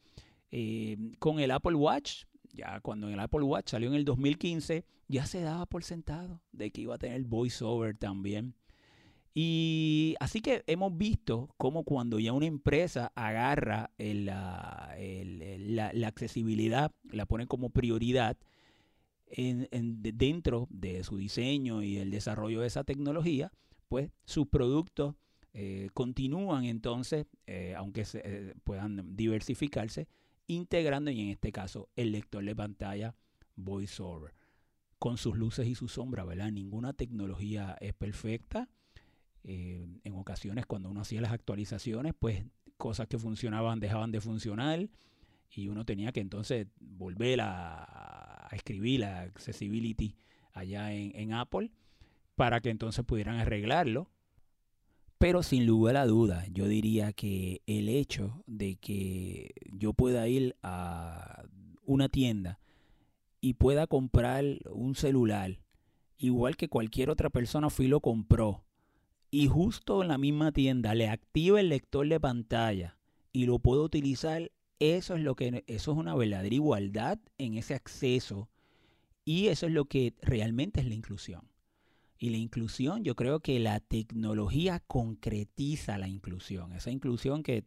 Con 1.20 1.40
el 1.40 1.52
Apple 1.52 1.76
Watch, 1.76 2.24
ya 2.54 2.80
cuando 2.82 3.10
el 3.10 3.20
Apple 3.20 3.44
Watch 3.44 3.72
salió 3.72 3.90
en 3.90 3.96
el 3.96 4.06
2015, 4.06 4.86
ya 5.08 5.26
se 5.26 5.42
daba 5.42 5.66
por 5.66 5.84
sentado 5.84 6.42
de 6.52 6.72
que 6.72 6.82
iba 6.82 6.96
a 6.96 6.98
tener 6.98 7.24
VoiceOver 7.24 7.98
también. 7.98 8.56
Y 9.40 10.16
así 10.20 10.42
que 10.42 10.64
hemos 10.66 10.98
visto 10.98 11.54
cómo 11.58 11.84
cuando 11.84 12.18
ya 12.18 12.34
una 12.34 12.48
empresa 12.48 13.12
agarra 13.14 13.92
la, 14.00 14.96
accesibilidad, 16.08 16.92
la 17.12 17.28
pone 17.28 17.46
como 17.46 17.70
prioridad 17.70 18.36
dentro 19.30 20.68
de 20.72 21.04
su 21.04 21.18
diseño 21.18 21.84
y 21.84 21.98
el 21.98 22.10
desarrollo 22.10 22.62
de 22.62 22.68
esa 22.68 22.84
tecnología, 22.84 23.52
pues 23.90 24.10
sus 24.26 24.48
productos 24.48 25.14
eh, 25.54 25.90
continúan 25.94 26.66
entonces, 26.66 27.28
eh, 27.46 27.76
aunque 27.78 28.06
se, 28.06 28.22
eh, 28.24 28.54
puedan 28.64 29.16
diversificarse, 29.16 30.08
integrando 30.48 31.12
y 31.12 31.22
en 31.22 31.30
este 31.30 31.52
caso 31.52 31.90
el 31.96 32.12
lector 32.12 32.44
de 32.44 32.56
pantalla 32.56 33.16
VoiceOver 33.56 34.34
con 35.00 35.18
sus 35.18 35.38
luces 35.38 35.68
y 35.68 35.76
sus 35.76 35.94
sombras, 35.94 36.26
¿verdad? 36.26 36.52
Ninguna 36.52 36.94
tecnología 36.94 37.78
es 37.80 37.94
perfecta 37.94 38.70
eh, 39.44 39.88
en 40.04 40.14
ocasiones 40.16 40.66
cuando 40.66 40.90
uno 40.90 41.02
hacía 41.02 41.22
las 41.22 41.32
actualizaciones, 41.32 42.14
pues 42.18 42.44
cosas 42.78 43.08
que 43.08 43.18
funcionaban 43.18 43.80
dejaban 43.80 44.12
de 44.12 44.22
funcionar 44.22 44.90
y 45.50 45.70
uno 45.70 45.86
tenía 45.86 46.12
que 46.12 46.20
entonces 46.20 46.68
volver 46.80 47.40
a, 47.42 48.50
escribir 48.52 49.02
la 49.02 49.22
accessibility 49.22 50.16
allá 50.54 50.94
en, 50.94 51.34
Apple 51.34 51.70
para 52.36 52.62
que 52.62 52.70
entonces 52.70 53.04
pudieran 53.06 53.36
arreglarlo. 53.36 54.10
Pero 55.18 55.42
sin 55.42 55.66
lugar 55.66 55.98
a 55.98 56.06
duda, 56.06 56.46
yo 56.52 56.68
diría 56.68 57.12
que 57.12 57.62
el 57.66 57.90
hecho 57.90 58.44
de 58.46 58.76
que 58.76 59.52
yo 59.72 59.94
pueda 59.94 60.28
ir 60.28 60.56
a 60.62 61.46
una 61.86 62.08
tienda 62.08 62.60
y 63.42 63.54
pueda 63.56 63.88
comprar 63.88 64.46
un 64.70 64.96
celular, 64.96 65.60
igual 66.18 66.56
que 66.56 66.70
cualquier 66.70 67.10
otra 67.10 67.30
persona 67.30 67.70
fui 67.70 67.88
lo 67.88 68.00
compró, 68.00 68.64
y 69.32 69.48
justo 69.48 70.02
en 70.02 70.08
la 70.08 70.18
misma 70.18 70.52
tienda 70.52 70.94
le 70.94 71.10
activa 71.10 71.60
el 71.60 71.70
lector 71.70 72.08
de 72.08 72.20
pantalla 72.20 72.98
y 73.34 73.46
lo 73.46 73.60
puedo 73.60 73.84
utilizar, 73.84 74.52
eso 74.80 75.16
es 75.16 75.22
lo 75.22 75.36
que 75.36 75.64
eso 75.68 75.92
es 75.92 75.98
una 75.98 76.16
verdadera 76.16 76.54
igualdad 76.54 77.20
en 77.38 77.56
ese 77.56 77.74
acceso 77.74 78.50
y 79.26 79.48
eso 79.48 79.66
es 79.66 79.74
lo 79.74 79.86
que 79.86 80.14
realmente 80.22 80.80
es 80.80 80.88
la 80.88 80.94
inclusión. 80.94 81.50
Y 82.20 82.30
la 82.32 82.38
inclusión, 82.38 83.04
yo 83.04 83.16
creo 83.16 83.40
que 83.40 83.60
la 83.60 83.80
tecnología 83.80 84.80
concretiza 84.80 85.98
la 85.98 86.08
inclusión. 86.08 86.74
Esa 86.74 86.90
inclusión 86.90 87.44
que 87.44 87.66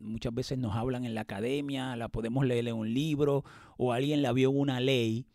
muchas 0.00 0.34
veces 0.34 0.58
nos 0.58 0.74
hablan 0.74 1.04
en 1.04 1.14
la 1.14 1.22
academia, 1.22 1.96
la 1.96 2.08
podemos 2.08 2.44
leer 2.46 2.68
en 2.68 2.76
un 2.76 2.92
libro 2.92 3.44
o 3.76 3.92
alguien 3.92 4.22
la 4.22 4.32
vio 4.32 4.50
en 4.50 4.58
una 4.58 4.80
ley. 4.80 5.26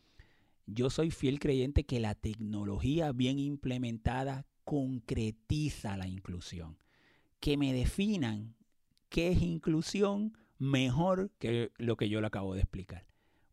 Yo 0.65 0.89
soy 0.89 1.09
fiel 1.09 1.39
creyente 1.39 1.85
que 1.85 1.99
la 1.99 2.15
tecnología 2.15 3.11
bien 3.11 3.39
implementada 3.39 4.45
concretiza 4.63 5.97
la 5.97 6.07
inclusión. 6.07 6.77
Que 7.39 7.57
me 7.57 7.73
definan 7.73 8.55
qué 9.09 9.29
es 9.29 9.41
inclusión 9.41 10.37
mejor 10.57 11.31
que 11.39 11.71
lo 11.77 11.95
que 11.95 12.09
yo 12.09 12.21
le 12.21 12.27
acabo 12.27 12.53
de 12.53 12.61
explicar. 12.61 13.05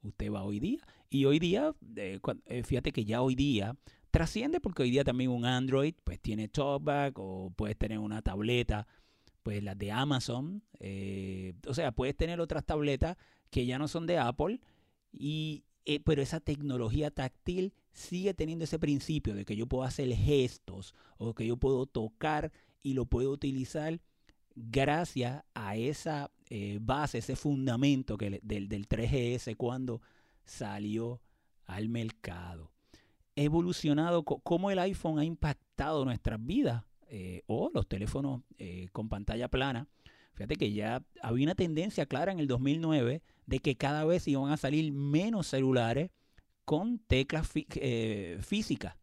usted 0.03 0.31
va 0.31 0.43
hoy 0.43 0.61
día. 0.61 0.81
Y 1.09 1.25
hoy 1.25 1.39
día, 1.39 1.75
eh, 1.97 2.21
eh, 2.47 2.63
fíjate 2.65 2.93
que 2.93 3.05
ya 3.05 3.23
hoy 3.23 3.35
día 3.35 3.77
trasciende 4.17 4.61
porque 4.61 4.83
hoy 4.83 4.91
día 4.91 5.05
también 5.05 5.29
un 5.29 5.45
Android 5.45 5.93
pues 6.03 6.19
tiene 6.19 6.49
talkback 6.49 7.19
o 7.19 7.53
puedes 7.55 7.77
tener 7.77 7.99
una 7.99 8.23
tableta, 8.23 8.87
pues 9.43 9.63
las 9.63 9.77
de 9.77 9.93
Amazon. 9.93 10.63
eh, 10.81 11.53
o 11.67 11.75
sea, 11.75 11.93
puedes 11.93 12.17
tener 12.17 12.41
otras 12.41 12.65
tabletas 12.65 13.19
que 13.51 13.67
ya 13.67 13.79
no 13.79 13.89
son 13.89 14.07
de 14.07 14.17
Apple, 14.17 14.59
y, 15.13 15.65
eh, 15.85 16.01
pero 16.01 16.23
esa 16.23 16.41
tecnología 16.41 17.11
táctil 17.11 17.75
sigue 17.93 18.33
teniendo 18.33 18.65
ese 18.65 18.79
principio 18.79 19.35
de 19.35 19.45
que 19.45 19.55
yo 19.55 19.67
puedo 19.67 19.85
hacer 19.85 20.11
gestos 20.15 20.95
o 21.19 21.35
que 21.35 21.47
yo 21.47 21.59
puedo 21.59 21.85
tocar 21.85 22.53
y 22.83 22.95
lo 22.95 23.05
puedo 23.05 23.31
utilizar 23.31 24.01
gracias 24.55 25.45
a 25.53 25.77
esa 25.77 26.31
eh, 26.49 26.79
base, 26.81 27.19
ese 27.19 27.37
fundamento 27.37 28.17
que 28.17 28.41
del, 28.43 28.69
del 28.69 28.89
3GS 28.89 29.59
cuando 29.59 30.01
salió 30.47 31.21
al 31.67 31.91
mercado. 31.91 32.76
Evolucionado, 33.37 34.25
cómo 34.25 34.71
el 34.71 34.79
iPhone 34.79 35.19
ha 35.19 35.25
impactado 35.25 36.05
nuestras 36.05 36.45
vidas 36.45 36.85
eh, 37.09 37.43
o 37.47 37.71
los 37.73 37.87
teléfonos 37.87 38.43
eh, 38.59 38.89
con 38.93 39.09
pantalla 39.09 39.49
plana. 39.49 39.89
Fíjate 40.35 40.57
que 40.57 40.73
ya 40.73 41.03
había 41.23 41.45
una 41.45 41.55
tendencia 41.55 42.07
clara 42.07 42.33
en 42.33 42.41
el 42.41 42.49
2009 42.49 43.23
de 43.47 43.59
que 43.61 43.77
cada 43.77 44.05
vez 44.05 44.27
iban 44.27 44.51
a 44.51 44.57
salir 44.57 44.93
menos 44.93 45.47
celulares 45.47 46.11
con 46.65 46.99
teclas 46.99 47.49
eh, 47.55 48.39
físicas. 48.43 48.97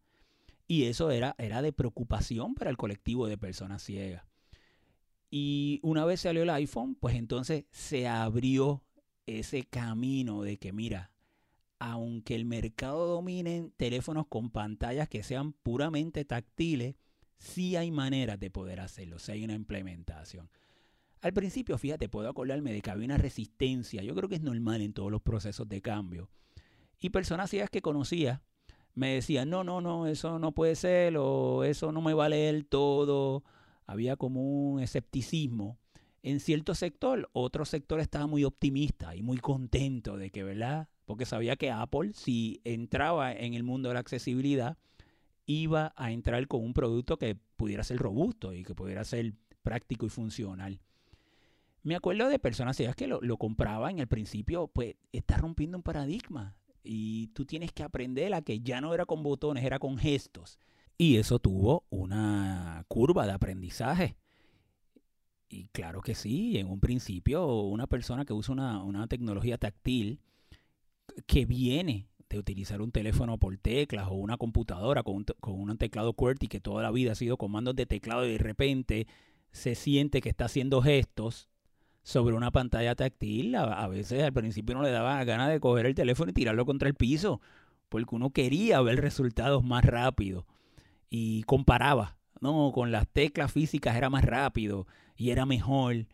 Y 0.68 0.84
eso 0.84 1.10
era, 1.10 1.34
era 1.38 1.62
de 1.62 1.72
preocupación 1.72 2.54
para 2.54 2.70
el 2.70 2.76
colectivo 2.76 3.26
de 3.26 3.38
personas 3.38 3.82
ciegas. 3.82 4.24
Y 5.30 5.80
una 5.82 6.04
vez 6.04 6.20
salió 6.20 6.42
el 6.42 6.50
iPhone, 6.50 6.94
pues 6.94 7.16
entonces 7.16 7.64
se 7.72 8.06
abrió 8.06 8.82
ese 9.26 9.64
camino 9.64 10.42
de 10.42 10.58
que, 10.58 10.72
mira, 10.72 11.10
aunque 11.78 12.34
el 12.34 12.44
mercado 12.44 13.06
domine 13.06 13.70
teléfonos 13.76 14.26
con 14.28 14.50
pantallas 14.50 15.08
que 15.08 15.22
sean 15.22 15.52
puramente 15.52 16.24
táctiles, 16.24 16.96
sí 17.36 17.76
hay 17.76 17.90
maneras 17.90 18.38
de 18.40 18.50
poder 18.50 18.80
hacerlo, 18.80 19.18
si 19.18 19.32
hay 19.32 19.44
una 19.44 19.54
implementación. 19.54 20.50
Al 21.20 21.32
principio, 21.32 21.78
fíjate, 21.78 22.08
puedo 22.08 22.28
acordarme 22.28 22.72
de 22.72 22.82
que 22.82 22.90
había 22.90 23.06
una 23.06 23.16
resistencia, 23.18 24.02
yo 24.02 24.14
creo 24.14 24.28
que 24.28 24.34
es 24.36 24.42
normal 24.42 24.82
en 24.82 24.92
todos 24.92 25.10
los 25.10 25.22
procesos 25.22 25.68
de 25.68 25.80
cambio. 25.80 26.28
Y 27.00 27.10
personas 27.10 27.50
que 27.70 27.82
conocía 27.82 28.42
me 28.94 29.14
decían, 29.14 29.50
no, 29.50 29.64
no, 29.64 29.80
no, 29.80 30.06
eso 30.06 30.38
no 30.38 30.52
puede 30.52 30.76
ser, 30.76 31.16
o 31.18 31.64
eso 31.64 31.92
no 31.92 32.00
me 32.00 32.14
vale 32.14 32.36
del 32.36 32.66
todo. 32.66 33.44
Había 33.86 34.16
como 34.16 34.42
un 34.42 34.80
escepticismo 34.80 35.78
en 36.22 36.40
cierto 36.40 36.74
sector. 36.74 37.28
Otro 37.32 37.64
sector 37.64 38.00
estaba 38.00 38.26
muy 38.26 38.44
optimista 38.44 39.14
y 39.16 39.22
muy 39.22 39.38
contento 39.38 40.16
de 40.16 40.30
que, 40.30 40.44
¿verdad? 40.44 40.88
Porque 41.04 41.26
sabía 41.26 41.56
que 41.56 41.70
Apple, 41.70 42.12
si 42.14 42.60
entraba 42.64 43.32
en 43.32 43.54
el 43.54 43.62
mundo 43.62 43.88
de 43.88 43.94
la 43.94 44.00
accesibilidad, 44.00 44.78
iba 45.46 45.92
a 45.96 46.12
entrar 46.12 46.46
con 46.48 46.62
un 46.62 46.72
producto 46.72 47.18
que 47.18 47.36
pudiera 47.56 47.84
ser 47.84 47.98
robusto 47.98 48.52
y 48.52 48.64
que 48.64 48.74
pudiera 48.74 49.04
ser 49.04 49.34
práctico 49.62 50.06
y 50.06 50.10
funcional. 50.10 50.80
Me 51.82 51.96
acuerdo 51.96 52.28
de 52.28 52.38
personas 52.38 52.80
que 52.96 53.06
lo, 53.06 53.20
lo 53.20 53.36
compraban 53.36 54.00
al 54.00 54.06
principio, 54.08 54.68
pues 54.68 54.96
está 55.12 55.36
rompiendo 55.36 55.76
un 55.76 55.82
paradigma 55.82 56.56
y 56.82 57.28
tú 57.28 57.44
tienes 57.44 57.72
que 57.72 57.82
aprender 57.82 58.32
a 58.34 58.42
que 58.42 58.60
ya 58.60 58.80
no 58.80 58.94
era 58.94 59.04
con 59.04 59.22
botones, 59.22 59.64
era 59.64 59.78
con 59.78 59.98
gestos. 59.98 60.58
Y 60.96 61.16
eso 61.16 61.38
tuvo 61.38 61.84
una 61.90 62.84
curva 62.88 63.26
de 63.26 63.32
aprendizaje. 63.32 64.16
Y 65.48 65.66
claro 65.68 66.00
que 66.00 66.14
sí, 66.14 66.58
en 66.58 66.68
un 66.68 66.80
principio 66.80 67.46
una 67.62 67.86
persona 67.86 68.24
que 68.24 68.32
usa 68.32 68.52
una, 68.52 68.82
una 68.82 69.06
tecnología 69.06 69.58
táctil 69.58 70.20
que 71.26 71.44
viene 71.44 72.08
de 72.28 72.38
utilizar 72.38 72.82
un 72.82 72.90
teléfono 72.90 73.38
por 73.38 73.56
teclas 73.58 74.08
o 74.08 74.14
una 74.14 74.36
computadora 74.36 75.02
con 75.02 75.16
un, 75.16 75.24
con 75.40 75.60
un 75.60 75.76
teclado 75.78 76.14
QWERTY 76.14 76.48
que 76.48 76.60
toda 76.60 76.82
la 76.82 76.90
vida 76.90 77.12
ha 77.12 77.16
sido 77.16 77.36
comandos 77.36 77.76
de 77.76 77.86
teclado 77.86 78.26
y 78.26 78.32
de 78.32 78.38
repente 78.38 79.06
se 79.52 79.74
siente 79.74 80.20
que 80.20 80.30
está 80.30 80.46
haciendo 80.46 80.82
gestos 80.82 81.48
sobre 82.02 82.34
una 82.34 82.50
pantalla 82.50 82.94
táctil, 82.94 83.54
a, 83.54 83.62
a 83.62 83.88
veces 83.88 84.22
al 84.22 84.32
principio 84.32 84.74
no 84.74 84.82
le 84.82 84.90
daba 84.90 85.22
ganas 85.24 85.48
de 85.48 85.60
coger 85.60 85.86
el 85.86 85.94
teléfono 85.94 86.30
y 86.30 86.34
tirarlo 86.34 86.66
contra 86.66 86.88
el 86.88 86.94
piso, 86.94 87.40
porque 87.88 88.14
uno 88.14 88.30
quería 88.30 88.80
ver 88.82 89.00
resultados 89.00 89.64
más 89.64 89.84
rápido 89.84 90.46
y 91.08 91.44
comparaba, 91.44 92.16
¿no? 92.40 92.72
Con 92.72 92.90
las 92.90 93.08
teclas 93.08 93.52
físicas 93.52 93.96
era 93.96 94.10
más 94.10 94.24
rápido 94.24 94.86
y 95.16 95.30
era 95.30 95.46
mejor, 95.46 96.06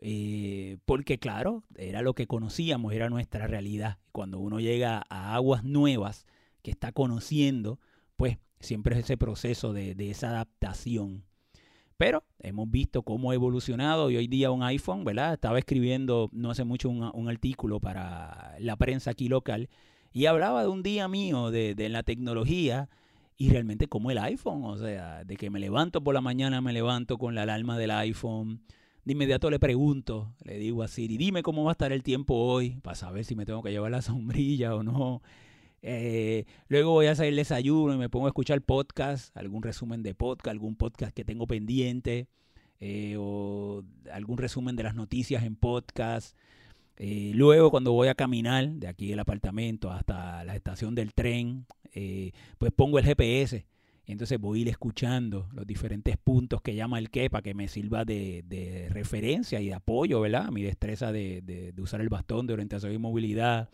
eh, 0.00 0.78
porque 0.86 1.18
claro, 1.18 1.64
era 1.76 2.02
lo 2.02 2.14
que 2.14 2.26
conocíamos, 2.26 2.92
era 2.92 3.10
nuestra 3.10 3.46
realidad. 3.46 3.98
Cuando 4.12 4.38
uno 4.38 4.60
llega 4.60 5.04
a 5.10 5.34
aguas 5.34 5.64
nuevas 5.64 6.26
que 6.62 6.70
está 6.70 6.92
conociendo, 6.92 7.80
pues 8.16 8.38
siempre 8.60 8.96
es 8.96 9.04
ese 9.04 9.16
proceso 9.16 9.72
de, 9.72 9.94
de 9.94 10.10
esa 10.10 10.30
adaptación. 10.30 11.24
Pero 11.96 12.24
hemos 12.38 12.70
visto 12.70 13.02
cómo 13.02 13.30
ha 13.30 13.34
evolucionado 13.34 14.10
y 14.10 14.16
hoy 14.16 14.26
día 14.26 14.50
un 14.50 14.62
iPhone, 14.62 15.04
¿verdad? 15.04 15.34
Estaba 15.34 15.58
escribiendo 15.58 16.30
no 16.32 16.50
hace 16.50 16.64
mucho 16.64 16.88
un, 16.88 17.10
un 17.12 17.28
artículo 17.28 17.78
para 17.78 18.56
la 18.58 18.76
prensa 18.76 19.10
aquí 19.10 19.28
local 19.28 19.68
y 20.12 20.26
hablaba 20.26 20.62
de 20.62 20.68
un 20.68 20.82
día 20.82 21.08
mío 21.08 21.50
de, 21.50 21.74
de 21.74 21.88
la 21.88 22.02
tecnología 22.02 22.88
y 23.36 23.50
realmente 23.50 23.86
como 23.86 24.10
el 24.10 24.18
iPhone, 24.18 24.64
o 24.64 24.76
sea, 24.76 25.24
de 25.24 25.36
que 25.36 25.50
me 25.50 25.60
levanto 25.60 26.02
por 26.02 26.14
la 26.14 26.20
mañana, 26.20 26.60
me 26.60 26.72
levanto 26.72 27.16
con 27.16 27.34
la 27.34 27.42
alarma 27.42 27.78
del 27.78 27.90
iPhone, 27.90 28.62
de 29.04 29.12
inmediato 29.12 29.50
le 29.50 29.58
pregunto, 29.58 30.34
le 30.44 30.58
digo 30.58 30.82
a 30.82 30.88
Siri, 30.88 31.16
dime 31.16 31.42
cómo 31.42 31.64
va 31.64 31.70
a 31.70 31.72
estar 31.72 31.92
el 31.92 32.02
tiempo 32.02 32.34
hoy, 32.34 32.78
para 32.82 32.94
saber 32.94 33.24
si 33.24 33.34
me 33.34 33.46
tengo 33.46 33.62
que 33.62 33.70
llevar 33.70 33.90
la 33.90 34.02
sombrilla 34.02 34.74
o 34.74 34.82
no. 34.82 35.22
Eh, 35.82 36.44
luego 36.68 36.90
voy 36.90 37.06
a 37.06 37.12
hacer 37.12 37.26
el 37.26 37.36
desayuno 37.36 37.94
y 37.94 37.98
me 37.98 38.10
pongo 38.10 38.26
a 38.26 38.28
escuchar 38.28 38.60
podcast, 38.60 39.34
algún 39.36 39.62
resumen 39.62 40.02
de 40.02 40.14
podcast, 40.14 40.48
algún 40.48 40.76
podcast 40.76 41.14
que 41.14 41.24
tengo 41.24 41.46
pendiente, 41.46 42.28
eh, 42.80 43.16
o 43.18 43.82
algún 44.12 44.38
resumen 44.38 44.76
de 44.76 44.82
las 44.82 44.94
noticias 44.94 45.44
en 45.44 45.56
podcast. 45.56 46.36
Eh, 46.96 47.32
luego 47.34 47.70
cuando 47.70 47.92
voy 47.92 48.08
a 48.08 48.14
caminar 48.14 48.68
de 48.68 48.86
aquí 48.86 49.08
del 49.08 49.20
apartamento 49.20 49.90
hasta 49.90 50.44
la 50.44 50.54
estación 50.54 50.94
del 50.94 51.14
tren, 51.14 51.66
pues 52.58 52.72
pongo 52.72 52.98
el 52.98 53.06
GPS. 53.06 53.64
Entonces 54.12 54.38
voy 54.40 54.58
a 54.58 54.62
ir 54.62 54.68
escuchando 54.68 55.48
los 55.52 55.66
diferentes 55.66 56.16
puntos 56.16 56.60
que 56.62 56.74
llama 56.74 56.98
el 56.98 57.10
que 57.10 57.30
para 57.30 57.42
que 57.42 57.54
me 57.54 57.68
sirva 57.68 58.04
de, 58.04 58.42
de 58.46 58.88
referencia 58.90 59.60
y 59.60 59.66
de 59.68 59.74
apoyo, 59.74 60.20
¿verdad? 60.20 60.50
Mi 60.50 60.62
destreza 60.62 61.12
de, 61.12 61.40
de- 61.42 61.72
usar 61.80 62.00
el 62.00 62.08
bastón 62.08 62.46
de 62.46 62.52
orientación 62.54 62.92
y 62.92 62.98
movilidad. 62.98 63.68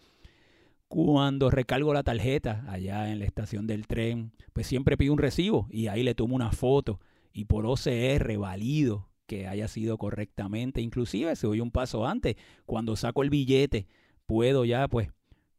Cuando 0.88 1.50
recargo 1.50 1.92
la 1.92 2.04
tarjeta 2.04 2.64
allá 2.68 3.10
en 3.10 3.18
la 3.18 3.24
estación 3.24 3.66
del 3.66 3.86
tren, 3.88 4.32
pues 4.52 4.66
siempre 4.68 4.96
pido 4.96 5.12
un 5.12 5.18
recibo 5.18 5.66
y 5.70 5.88
ahí 5.88 6.02
le 6.04 6.14
tomo 6.14 6.36
una 6.36 6.52
foto 6.52 7.00
y 7.32 7.46
por 7.46 7.66
OCR 7.66 8.38
valido 8.38 9.08
que 9.26 9.48
haya 9.48 9.66
sido 9.66 9.98
correctamente. 9.98 10.80
Inclusive 10.80 11.34
se 11.34 11.48
voy 11.48 11.60
un 11.60 11.72
paso 11.72 12.06
antes, 12.06 12.36
cuando 12.66 12.94
saco 12.94 13.24
el 13.24 13.30
billete, 13.30 13.88
puedo 14.26 14.64
ya 14.64 14.86
pues 14.86 15.08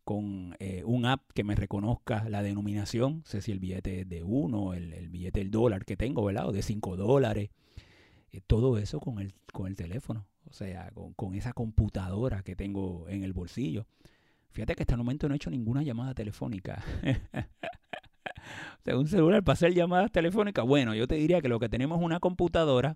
con 0.07 0.55
eh, 0.59 0.83
un 0.85 1.05
app 1.05 1.33
que 1.33 1.43
me 1.43 1.53
reconozca 1.53 2.29
la 2.29 2.41
denominación, 2.41 3.23
sé 3.25 3.41
si 3.41 3.51
el 3.51 3.59
billete 3.59 3.99
es 3.99 4.07
de 4.07 4.23
uno, 4.23 4.73
el, 4.73 5.09
billete 5.09 5.41
del 5.41 5.51
dólar 5.51 5.83
que 5.83 5.97
tengo, 5.97 6.23
¿verdad? 6.23 6.47
O 6.47 6.53
de 6.53 6.61
cinco 6.61 6.95
dólares. 6.95 7.49
Eh, 8.31 8.39
todo 8.39 8.77
eso 8.77 9.01
con 9.01 9.19
el, 9.19 9.33
con 9.51 9.67
el 9.67 9.75
teléfono, 9.75 10.25
o 10.49 10.53
sea, 10.53 10.91
con, 10.91 11.13
con 11.13 11.35
esa 11.35 11.51
computadora 11.51 12.41
que 12.41 12.55
tengo 12.55 13.09
en 13.09 13.25
el 13.25 13.33
bolsillo. 13.33 13.85
Fíjate 14.51 14.75
que 14.75 14.83
hasta 14.83 14.93
el 14.93 14.99
momento 14.99 15.27
no 15.27 15.33
he 15.33 15.35
hecho 15.35 15.49
ninguna 15.49 15.83
llamada 15.83 16.13
telefónica. 16.13 16.81
o 18.79 18.83
sea, 18.85 18.97
un 18.97 19.09
celular 19.09 19.43
para 19.43 19.55
hacer 19.55 19.73
llamadas 19.73 20.09
telefónicas. 20.09 20.65
Bueno, 20.65 20.95
yo 20.95 21.05
te 21.05 21.15
diría 21.15 21.41
que 21.41 21.49
lo 21.49 21.59
que 21.59 21.67
tenemos 21.67 21.99
es 21.99 22.05
una 22.05 22.21
computadora 22.21 22.95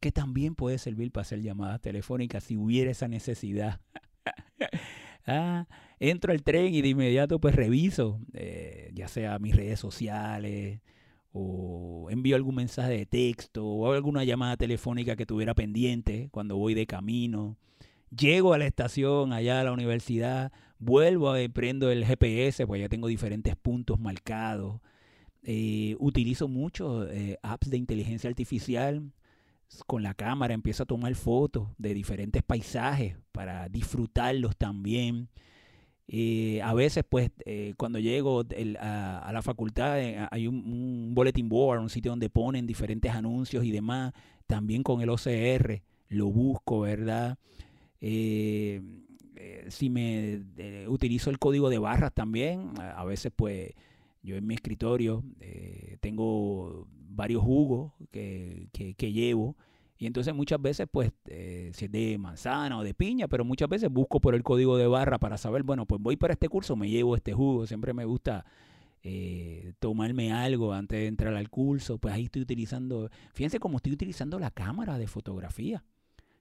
que 0.00 0.10
también 0.10 0.54
puede 0.54 0.78
servir 0.78 1.12
para 1.12 1.20
hacer 1.20 1.42
llamadas 1.42 1.82
telefónicas 1.82 2.44
si 2.44 2.56
hubiera 2.56 2.90
esa 2.90 3.08
necesidad. 3.08 3.82
ah, 5.26 5.66
entro 5.98 6.32
al 6.32 6.42
tren 6.42 6.74
y 6.74 6.82
de 6.82 6.88
inmediato 6.88 7.40
pues 7.40 7.54
reviso, 7.54 8.20
eh, 8.34 8.90
ya 8.94 9.08
sea 9.08 9.38
mis 9.38 9.56
redes 9.56 9.80
sociales 9.80 10.80
o 11.32 12.08
envío 12.10 12.36
algún 12.36 12.54
mensaje 12.54 12.92
de 12.92 13.06
texto 13.06 13.66
o 13.66 13.92
alguna 13.92 14.24
llamada 14.24 14.56
telefónica 14.56 15.16
que 15.16 15.26
tuviera 15.26 15.54
pendiente 15.54 16.28
cuando 16.30 16.56
voy 16.56 16.74
de 16.74 16.86
camino. 16.86 17.56
Llego 18.16 18.54
a 18.54 18.58
la 18.58 18.66
estación, 18.66 19.32
allá 19.32 19.60
a 19.60 19.64
la 19.64 19.72
universidad, 19.72 20.52
vuelvo 20.78 21.30
a 21.30 21.36
prendo 21.52 21.90
el 21.90 22.06
GPS, 22.06 22.66
pues 22.66 22.80
ya 22.80 22.88
tengo 22.88 23.08
diferentes 23.08 23.56
puntos 23.56 23.98
marcados. 23.98 24.80
Eh, 25.42 25.96
utilizo 25.98 26.48
mucho 26.48 27.08
eh, 27.08 27.38
apps 27.42 27.70
de 27.70 27.76
inteligencia 27.76 28.30
artificial. 28.30 29.12
Con 29.86 30.02
la 30.02 30.14
cámara 30.14 30.54
empiezo 30.54 30.84
a 30.84 30.86
tomar 30.86 31.14
fotos 31.16 31.68
de 31.76 31.92
diferentes 31.92 32.42
paisajes 32.42 33.16
para 33.32 33.68
disfrutarlos 33.68 34.56
también. 34.56 35.28
Eh, 36.08 36.60
a 36.62 36.72
veces, 36.72 37.04
pues, 37.08 37.30
eh, 37.44 37.74
cuando 37.76 37.98
llego 37.98 38.44
el, 38.50 38.76
a, 38.76 39.28
la 39.32 39.42
facultad, 39.42 40.00
eh, 40.00 40.26
hay 40.30 40.46
un, 40.46 40.56
un, 40.56 41.14
bulletin 41.14 41.48
board, 41.48 41.80
un 41.80 41.90
sitio 41.90 42.12
donde 42.12 42.30
ponen 42.30 42.66
diferentes 42.66 43.12
anuncios 43.12 43.64
y 43.64 43.72
demás. 43.72 44.12
También 44.46 44.82
con 44.82 45.00
el 45.02 45.08
OCR 45.10 45.82
lo 46.08 46.26
busco, 46.30 46.80
¿verdad? 46.80 47.38
Eh, 48.00 48.80
si 49.68 49.90
me 49.90 50.42
utilizo 50.88 51.30
el 51.30 51.38
código 51.38 51.68
de 51.70 51.78
barras 51.78 52.12
también, 52.14 52.70
a, 52.78 53.04
veces 53.04 53.32
pues 53.34 53.72
yo 54.22 54.36
en 54.36 54.46
mi 54.46 54.54
escritorio 54.54 55.24
tengo 56.00 56.86
varios 57.10 57.42
jugos 57.42 57.92
que, 58.10 58.68
que- 58.72 58.94
que 58.94 59.12
llevo 59.12 59.56
y 59.98 60.06
entonces 60.06 60.34
muchas 60.34 60.60
veces 60.60 60.86
pues 60.90 61.12
eh, 61.26 61.70
si 61.74 61.86
es 61.86 61.90
de 61.90 62.18
manzana 62.18 62.78
o 62.78 62.84
de 62.84 62.94
piña, 62.94 63.28
pero 63.28 63.44
muchas 63.44 63.68
veces 63.68 63.90
busco 63.90 64.20
por 64.20 64.34
el 64.34 64.42
código 64.42 64.76
de 64.76 64.86
barra 64.86 65.18
para 65.18 65.38
saber, 65.38 65.62
bueno, 65.62 65.86
pues 65.86 66.00
voy 66.00 66.16
para 66.16 66.34
este 66.34 66.48
curso, 66.48 66.76
me 66.76 66.90
llevo 66.90 67.16
este 67.16 67.32
jugo, 67.32 67.66
siempre 67.66 67.94
me 67.94 68.04
gusta 68.04 68.44
eh, 69.02 69.72
tomarme 69.78 70.32
algo 70.32 70.72
antes 70.72 70.98
de 70.98 71.06
entrar 71.06 71.34
al 71.34 71.48
curso, 71.48 71.98
pues 71.98 72.12
ahí 72.14 72.24
estoy 72.24 72.42
utilizando, 72.42 73.08
fíjense 73.32 73.58
cómo 73.58 73.78
estoy 73.78 73.92
utilizando 73.92 74.38
la 74.38 74.50
cámara 74.50 74.98
de 74.98 75.06
fotografía, 75.06 75.82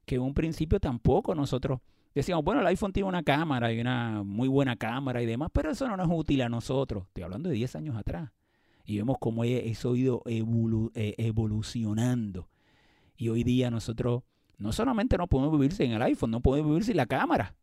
que 0.05 0.15
en 0.15 0.21
un 0.21 0.33
principio 0.33 0.79
tampoco 0.79 1.33
nosotros 1.33 1.79
decíamos, 2.13 2.43
bueno, 2.43 2.61
el 2.61 2.67
iPhone 2.67 2.91
tiene 2.91 3.07
una 3.07 3.23
cámara 3.23 3.71
y 3.71 3.79
una 3.79 4.23
muy 4.23 4.47
buena 4.49 4.75
cámara 4.75 5.21
y 5.21 5.25
demás, 5.25 5.49
pero 5.53 5.71
eso 5.71 5.87
no 5.87 5.95
nos 5.95 6.07
es 6.09 6.13
útil 6.13 6.41
a 6.41 6.49
nosotros, 6.49 7.05
estoy 7.07 7.23
hablando 7.23 7.49
de 7.49 7.55
10 7.55 7.75
años 7.77 7.95
atrás, 7.95 8.31
y 8.83 8.97
vemos 8.97 9.17
cómo 9.19 9.43
eso 9.45 9.93
ha 9.93 9.97
ido 9.97 10.23
eh, 10.25 11.15
evolucionando, 11.17 12.49
y 13.17 13.29
hoy 13.29 13.43
día 13.43 13.71
nosotros 13.71 14.23
no 14.57 14.71
solamente 14.71 15.17
no 15.17 15.27
podemos 15.27 15.57
vivir 15.57 15.73
sin 15.73 15.91
el 15.91 16.01
iPhone, 16.01 16.31
no 16.31 16.41
podemos 16.41 16.71
vivir 16.71 16.83
sin 16.85 16.97
la 16.97 17.05
cámara, 17.05 17.55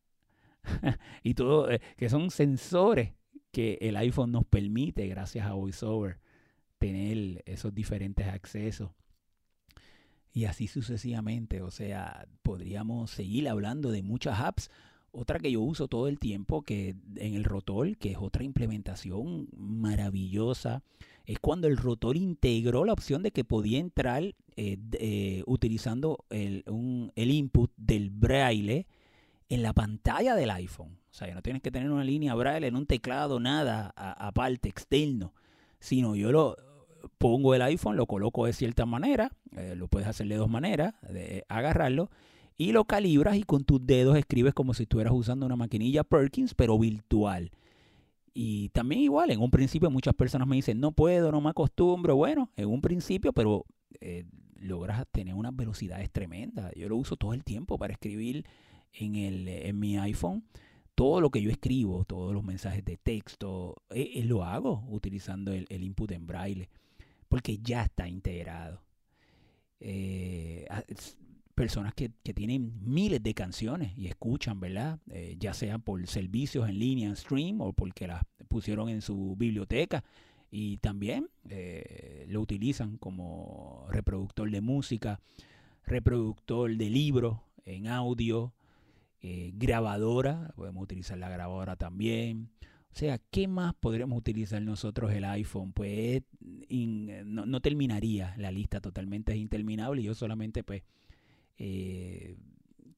y 1.23 1.35
todo, 1.35 1.71
eh, 1.71 1.81
que 1.97 2.09
son 2.09 2.31
sensores 2.31 3.13
que 3.51 3.79
el 3.83 3.97
iPhone 3.97 4.33
nos 4.33 4.45
permite, 4.47 5.07
gracias 5.07 5.47
a 5.47 5.53
VoiceOver, 5.53 6.19
tener 6.79 7.43
esos 7.47 7.75
diferentes 7.75 8.27
accesos. 8.27 8.91
Y 10.33 10.47
así 10.47 10.67
sucesivamente. 10.67 11.61
O 11.61 11.71
sea, 11.71 12.27
podríamos 12.43 13.11
seguir 13.11 13.49
hablando 13.49 13.91
de 13.91 14.03
muchas 14.03 14.41
apps. 14.41 14.71
Otra 15.13 15.39
que 15.39 15.53
yo 15.53 15.61
uso 15.61 15.89
todo 15.89 16.09
el 16.09 16.19
tiempo, 16.19 16.63
que 16.63 16.97
en 17.17 17.35
el 17.35 17.45
rotor, 17.45 17.97
que 17.99 18.13
es 18.13 18.17
otra 18.19 18.45
implementación 18.45 19.49
maravillosa, 19.57 20.83
es 21.27 21.39
cuando 21.39 21.69
el 21.69 21.77
rotor 21.77 22.17
integró 22.17 22.85
la 22.85 22.95
opción 22.95 23.23
de 23.23 23.31
que 23.31 23.45
podía 23.45 23.79
entrar 23.79 24.23
eh, 24.57 24.79
eh, 24.93 25.43
utilizando 25.47 26.25
el, 26.31 26.65
el 27.15 27.31
input 27.31 27.71
del 27.77 28.11
braille 28.11 28.87
en 29.49 29.63
la 29.63 29.75
pantalla 29.75 30.35
del 30.35 30.51
iPhone. 30.51 30.99
O 31.11 31.15
sea, 31.15 31.33
no 31.35 31.43
tienes 31.43 31.61
que 31.61 31.71
tener 31.71 31.91
una 31.91 32.05
línea 32.05 32.35
braille 32.35 32.67
en 32.67 32.77
un 32.77 32.87
teclado, 32.87 33.39
nada 33.39 33.93
aparte, 33.97 34.71
externo, 34.71 35.35
sino 35.79 36.17
yo 36.17 36.33
lo 36.33 36.57
pongo 37.19 37.55
el 37.55 37.61
iPhone, 37.63 37.97
lo 37.97 38.07
coloco 38.07 38.47
de 38.47 38.55
cierta 38.55 38.87
manera, 38.87 39.31
eh, 39.57 39.75
lo 39.77 39.89
puedes 39.89 40.09
hacer 40.09 40.27
de 40.29 40.37
dos 40.37 40.49
maneras, 40.49 40.95
de 41.03 41.45
agarrarlo, 41.49 42.11
y 42.63 42.71
lo 42.71 42.85
calibras 42.85 43.37
y 43.37 43.43
con 43.43 43.65
tus 43.65 43.85
dedos 43.85 44.17
escribes 44.17 44.55
como 44.55 44.73
si 44.73 44.85
estuvieras 44.85 45.13
usando 45.13 45.45
una 45.47 45.57
maquinilla 45.57 46.05
Perkins, 46.05 46.55
pero 46.55 46.79
virtual. 46.79 47.51
Y 48.35 48.69
también 48.69 49.01
igual, 49.01 49.33
en 49.33 49.41
un 49.41 49.51
principio 49.51 49.91
muchas 49.91 50.15
personas 50.15 50.47
me 50.47 50.55
dicen, 50.55 50.79
no 50.79 50.93
puedo, 50.93 51.33
no 51.33 51.41
me 51.41 51.51
acostumbro. 51.51 52.15
Bueno, 52.15 52.51
en 52.57 52.69
un 52.69 52.81
principio, 52.81 53.33
pero 53.33 53.67
eh, 54.01 54.25
logras 54.55 55.05
tener 55.11 55.35
unas 55.35 55.57
velocidades 55.57 56.13
tremendas. 56.13 56.73
Yo 56.77 56.89
lo 56.89 56.97
uso 56.97 57.17
todo 57.17 57.35
el 57.35 57.43
tiempo 57.43 57.79
para 57.79 57.95
escribir 57.95 58.47
en, 58.93 59.17
el, 59.17 59.49
en 59.49 59.81
mi 59.81 59.99
iPhone. 59.99 60.45
Todo 60.95 61.21
lo 61.21 61.31
que 61.31 61.43
yo 61.43 61.51
escribo, 61.51 62.05
todos 62.05 62.33
los 62.33 62.45
mensajes 62.45 62.85
de 62.85 62.97
texto, 62.97 63.75
eh, 63.91 64.13
eh, 64.15 64.25
lo 64.25 64.45
hago 64.45 64.85
utilizando 64.89 65.53
el, 65.53 65.67
input 65.83 66.13
en 66.13 66.29
braille, 66.29 66.69
porque 67.29 67.59
ya 67.59 67.83
está 67.83 68.07
integrado. 68.09 68.83
Personas 71.65 71.95
que, 71.95 72.11
que 72.25 72.35
tienen 72.35 72.73
miles 72.85 73.23
de 73.23 73.35
canciones 73.35 73.97
y 73.97 74.07
escuchan, 74.09 74.59
¿verdad? 74.59 74.99
Eh, 75.11 75.37
ya 75.39 75.53
sea 75.55 75.79
por 75.79 76.05
servicios 76.09 76.69
en 76.69 76.77
línea, 76.79 77.09
en 77.09 77.15
stream, 77.17 77.61
o 77.61 77.73
porque 77.73 78.07
las 78.09 78.23
pusieron 78.49 78.89
en 78.89 79.01
su 79.01 79.37
biblioteca 79.37 80.03
y 80.51 80.79
también 80.79 81.29
eh, 81.49 82.27
lo 82.29 82.41
utilizan 82.41 82.99
como 82.99 83.87
reproductor 83.91 84.51
de 84.51 84.61
música, 84.61 85.21
reproductor 85.87 86.77
de 86.77 86.91
libros 86.91 87.39
en 87.65 87.87
audio, 87.87 88.53
eh, 89.21 89.53
grabadora, 89.55 90.53
podemos 90.57 90.83
utilizar 90.83 91.17
la 91.19 91.29
grabadora 91.29 91.77
también. 91.77 92.49
O 92.95 92.95
sea, 92.99 93.19
¿qué 93.31 93.47
más 93.49 93.73
podremos 93.75 94.19
utilizar 94.19 94.61
nosotros 94.61 95.13
el 95.13 95.25
iPhone? 95.25 95.73
Pues 95.73 96.23
in- 96.69 97.35
no, 97.35 97.47
no 97.47 97.61
terminaría 97.61 98.35
la 98.37 98.51
lista 98.51 98.81
totalmente 98.81 99.33
es 99.33 99.39
interminable. 99.39 100.03
Yo 100.03 100.15
solamente 100.15 100.63
pues 100.65 100.83
eh, 101.59 102.37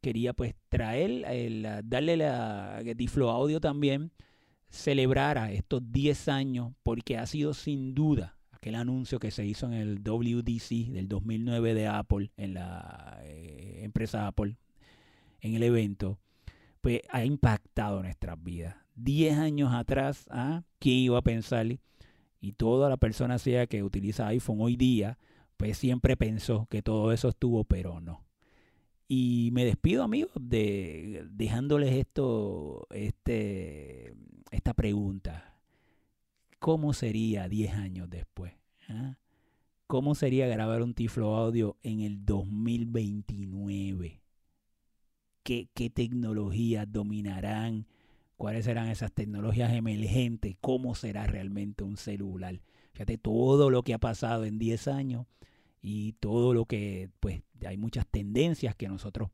quería 0.01 0.33
pues 0.33 0.55
traer, 0.69 1.25
el, 1.27 1.67
darle 1.85 2.17
la 2.17 2.81
que 2.85 2.95
Tiflo 2.95 3.31
Audio 3.31 3.61
también 3.61 4.13
celebrara 4.69 5.53
estos 5.53 5.81
10 5.93 6.29
años 6.29 6.73
porque 6.83 7.17
ha 7.17 7.27
sido 7.27 7.55
sin 7.55 7.95
duda 7.95 8.37
aquel 8.65 8.75
anuncio 8.77 9.19
que 9.19 9.31
se 9.31 9.45
hizo 9.45 9.67
en 9.67 9.75
el 9.75 10.03
WDC 10.03 10.91
del 10.91 11.07
2009 11.07 11.75
de 11.75 11.87
Apple, 11.87 12.31
en 12.39 12.55
la 12.55 13.21
eh, 13.23 13.81
empresa 13.83 14.27
Apple, 14.27 14.57
en 15.43 15.55
el 15.55 15.63
evento, 15.63 16.19
pues 16.81 17.03
ha 17.11 17.25
impactado 17.25 18.03
nuestras 18.03 18.43
vidas. 18.43 18.75
10 18.97 19.37
años 19.37 19.73
atrás, 19.75 20.27
¿ah? 20.31 20.63
¿quién 20.79 20.97
iba 20.97 21.19
a 21.19 21.23
pensar? 21.23 21.67
Y 22.41 22.53
toda 22.53 22.89
la 22.89 22.97
persona 22.97 23.39
sea 23.39 23.67
que 23.67 23.83
utiliza 23.83 24.29
iPhone 24.29 24.59
hoy 24.61 24.77
día, 24.77 25.19
pues 25.59 25.77
siempre 25.77 26.17
pensó 26.17 26.67
que 26.71 26.81
todo 26.81 27.13
eso 27.13 27.29
estuvo, 27.29 27.65
pero 27.65 28.01
no. 28.01 28.24
Y 29.07 29.51
me 29.53 29.65
despido, 29.65 30.03
amigos, 30.03 30.33
de 30.41 31.27
dejándoles 31.31 31.93
esto, 31.93 32.87
este, 32.91 34.15
esta 34.51 34.73
pregunta. 34.75 35.59
¿Cómo 36.59 36.95
sería 36.95 37.49
10 37.49 37.75
años 37.75 38.09
después? 38.09 38.55
¿Ah? 38.89 39.19
¿Cómo 39.87 40.15
sería 40.15 40.47
grabar 40.47 40.83
un 40.83 40.95
Tiflo 40.95 41.37
Audio 41.37 41.77
en 41.83 42.01
el 42.01 42.25
2029? 42.25 44.23
¿Qué, 45.43 45.69
qué 45.75 45.91
tecnologías 45.91 46.91
dominarán? 46.91 47.87
¿Cuáles 48.39 48.65
serán 48.65 48.89
esas 48.89 49.13
tecnologías 49.13 49.75
emergentes? 49.75 50.57
¿Cómo 50.63 50.95
será 50.95 51.27
realmente 51.27 51.85
un 51.85 51.99
celular? 51.99 52.63
Fíjate 52.93 53.19
todo 53.19 53.69
lo 53.69 53.83
que 53.83 53.93
ha 53.93 53.99
pasado 53.99 54.47
en 54.47 54.59
10 54.59 54.89
años 54.89 55.27
y 55.87 56.15
todo 56.15 56.55
lo 56.55 56.65
que, 56.65 57.11
pues, 57.21 57.43
hay 57.67 57.77
muchas 57.77 58.07
tendencias 58.07 58.75
que 58.75 58.89
nosotros 58.89 59.29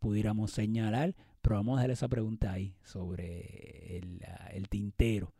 pudiéramos 0.00 0.50
señalar, 0.50 1.14
pero 1.40 1.54
vamos 1.54 1.78
a 1.78 1.82
dejar 1.82 1.92
esa 1.92 2.08
pregunta 2.08 2.50
ahí 2.50 2.74
sobre 2.82 3.98
el, 3.98 4.20
ah, 4.26 4.50
tintero. 4.68 5.32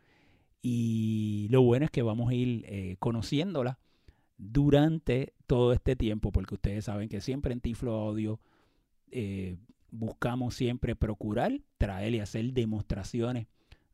Y 0.61 1.47
lo 1.49 1.61
bueno 1.61 1.83
es 1.83 1.91
que 1.91 2.03
vamos 2.03 2.29
a 2.29 2.33
ir 2.33 2.63
eh, 2.69 2.95
conociéndola 2.99 3.79
durante 4.37 5.33
todo 5.45 5.73
este 5.73 5.97
tiempo, 5.97 6.31
porque 6.31 6.53
ustedes 6.53 6.85
saben 6.85 7.09
que 7.09 7.19
siempre 7.19 7.51
en 7.51 7.59
Tiflo 7.59 7.93
Audio 7.93 8.39
eh, 9.11 9.57
buscamos 9.91 10.55
siempre 10.55 10.95
procurar 10.95 11.59
traer 11.77 12.15
y 12.15 12.21
hacer 12.21 12.53
demostraciones 12.53 13.47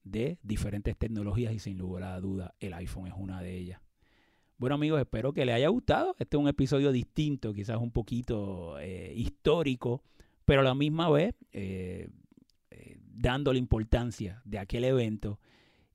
de 0.04 0.38
diferentes 0.43 0.95
tecnologías 0.95 1.56
y 1.56 1.60
sin 1.60 1.80
lugar 1.80 2.04
a 2.04 2.21
duda 2.21 2.54
el 2.60 2.76
iPhone 2.76 3.08
es 3.08 3.13
una 3.17 3.41
de 3.41 3.58
ellas. 3.58 3.82
Bueno 4.62 4.76
amigos, 4.76 5.02
espero 5.02 5.34
que 5.34 5.43
les 5.43 5.56
haya 5.56 5.69
gustado. 5.69 6.15
Este 6.19 6.38
es 6.38 6.39
un 6.39 6.47
episodio 6.47 6.91
distinto, 6.91 7.52
quizás 7.52 7.78
un 7.78 7.89
poquito 7.89 8.78
eh, 8.78 9.12
histórico, 9.15 10.04
pero 10.45 10.62
a 10.62 10.63
la 10.63 10.76
misma 10.76 11.10
vez 11.10 11.34
eh, 11.52 12.10
eh, 12.69 13.00
dando 13.02 13.54
la 13.54 13.58
importancia 13.58 14.39
de 14.45 14.60
aquel 14.60 14.84
evento 14.84 15.39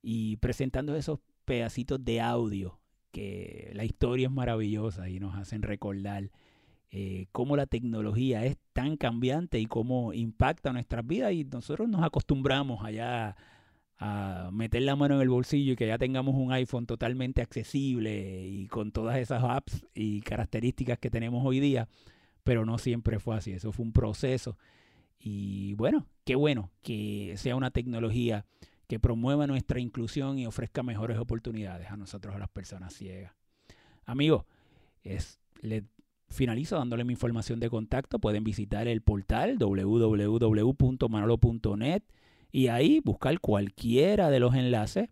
y 0.01 0.35
presentando 0.35 0.97
esos 0.97 1.19
pedacitos 1.45 2.03
de 2.03 2.19
audio 2.19 2.77
que 3.13 3.71
la 3.73 3.85
historia 3.85 4.27
es 4.27 4.33
maravillosa 4.33 5.07
y 5.07 5.21
nos 5.21 5.37
hacen 5.37 5.61
recordar 5.61 6.29
eh, 6.91 7.27
cómo 7.31 7.55
la 7.55 7.67
tecnología 7.67 8.43
es 8.43 8.57
tan 8.73 8.97
cambiante 8.97 9.61
y 9.61 9.67
cómo 9.67 10.11
impacta 10.11 10.73
nuestras 10.73 11.07
vidas 11.07 11.31
y 11.31 11.45
nosotros 11.45 11.87
nos 11.87 12.03
acostumbramos 12.03 12.83
allá 12.83 13.37
a 13.99 14.49
meter 14.51 14.83
la 14.83 14.95
mano 14.95 15.15
en 15.15 15.21
el 15.21 15.29
bolsillo 15.29 15.73
y 15.73 15.75
que 15.75 15.87
ya 15.87 15.97
tengamos 15.97 16.35
un 16.35 16.51
iPhone 16.51 16.85
totalmente 16.85 17.41
accesible 17.41 18.47
y 18.47 18.67
con 18.67 18.91
todas 18.91 19.17
esas 19.17 19.43
apps 19.43 19.85
y 19.95 20.21
características 20.21 20.99
que 20.99 21.09
tenemos 21.09 21.43
hoy 21.45 21.59
día, 21.59 21.87
pero 22.43 22.65
no 22.65 22.77
siempre 22.77 23.19
fue 23.19 23.35
así, 23.35 23.53
eso 23.53 23.71
fue 23.71 23.85
un 23.85 23.93
proceso 23.93 24.57
y 25.19 25.73
bueno, 25.73 26.05
qué 26.25 26.35
bueno 26.35 26.69
que 26.83 27.33
sea 27.37 27.55
una 27.55 27.71
tecnología 27.71 28.45
que 28.87 28.99
promueva 28.99 29.47
nuestra 29.47 29.79
inclusión 29.79 30.37
y 30.39 30.45
ofrezca 30.45 30.83
mejores 30.83 31.17
oportunidades 31.17 31.89
a 31.91 31.97
nosotros, 31.97 32.35
a 32.35 32.39
las 32.39 32.49
personas 32.49 32.93
ciegas. 32.93 33.33
Amigos, 34.05 34.45
es, 35.03 35.41
finalizo 36.29 36.77
dándole 36.77 37.03
mi 37.03 37.11
información 37.13 37.59
de 37.59 37.69
contacto. 37.69 38.19
Pueden 38.19 38.45
visitar 38.45 38.87
el 38.87 39.01
portal 39.01 39.57
www.manolo.net 39.57 42.03
y 42.51 42.67
ahí 42.67 43.01
buscar 43.03 43.39
cualquiera 43.39 44.29
de 44.29 44.39
los 44.39 44.53
enlaces 44.55 45.09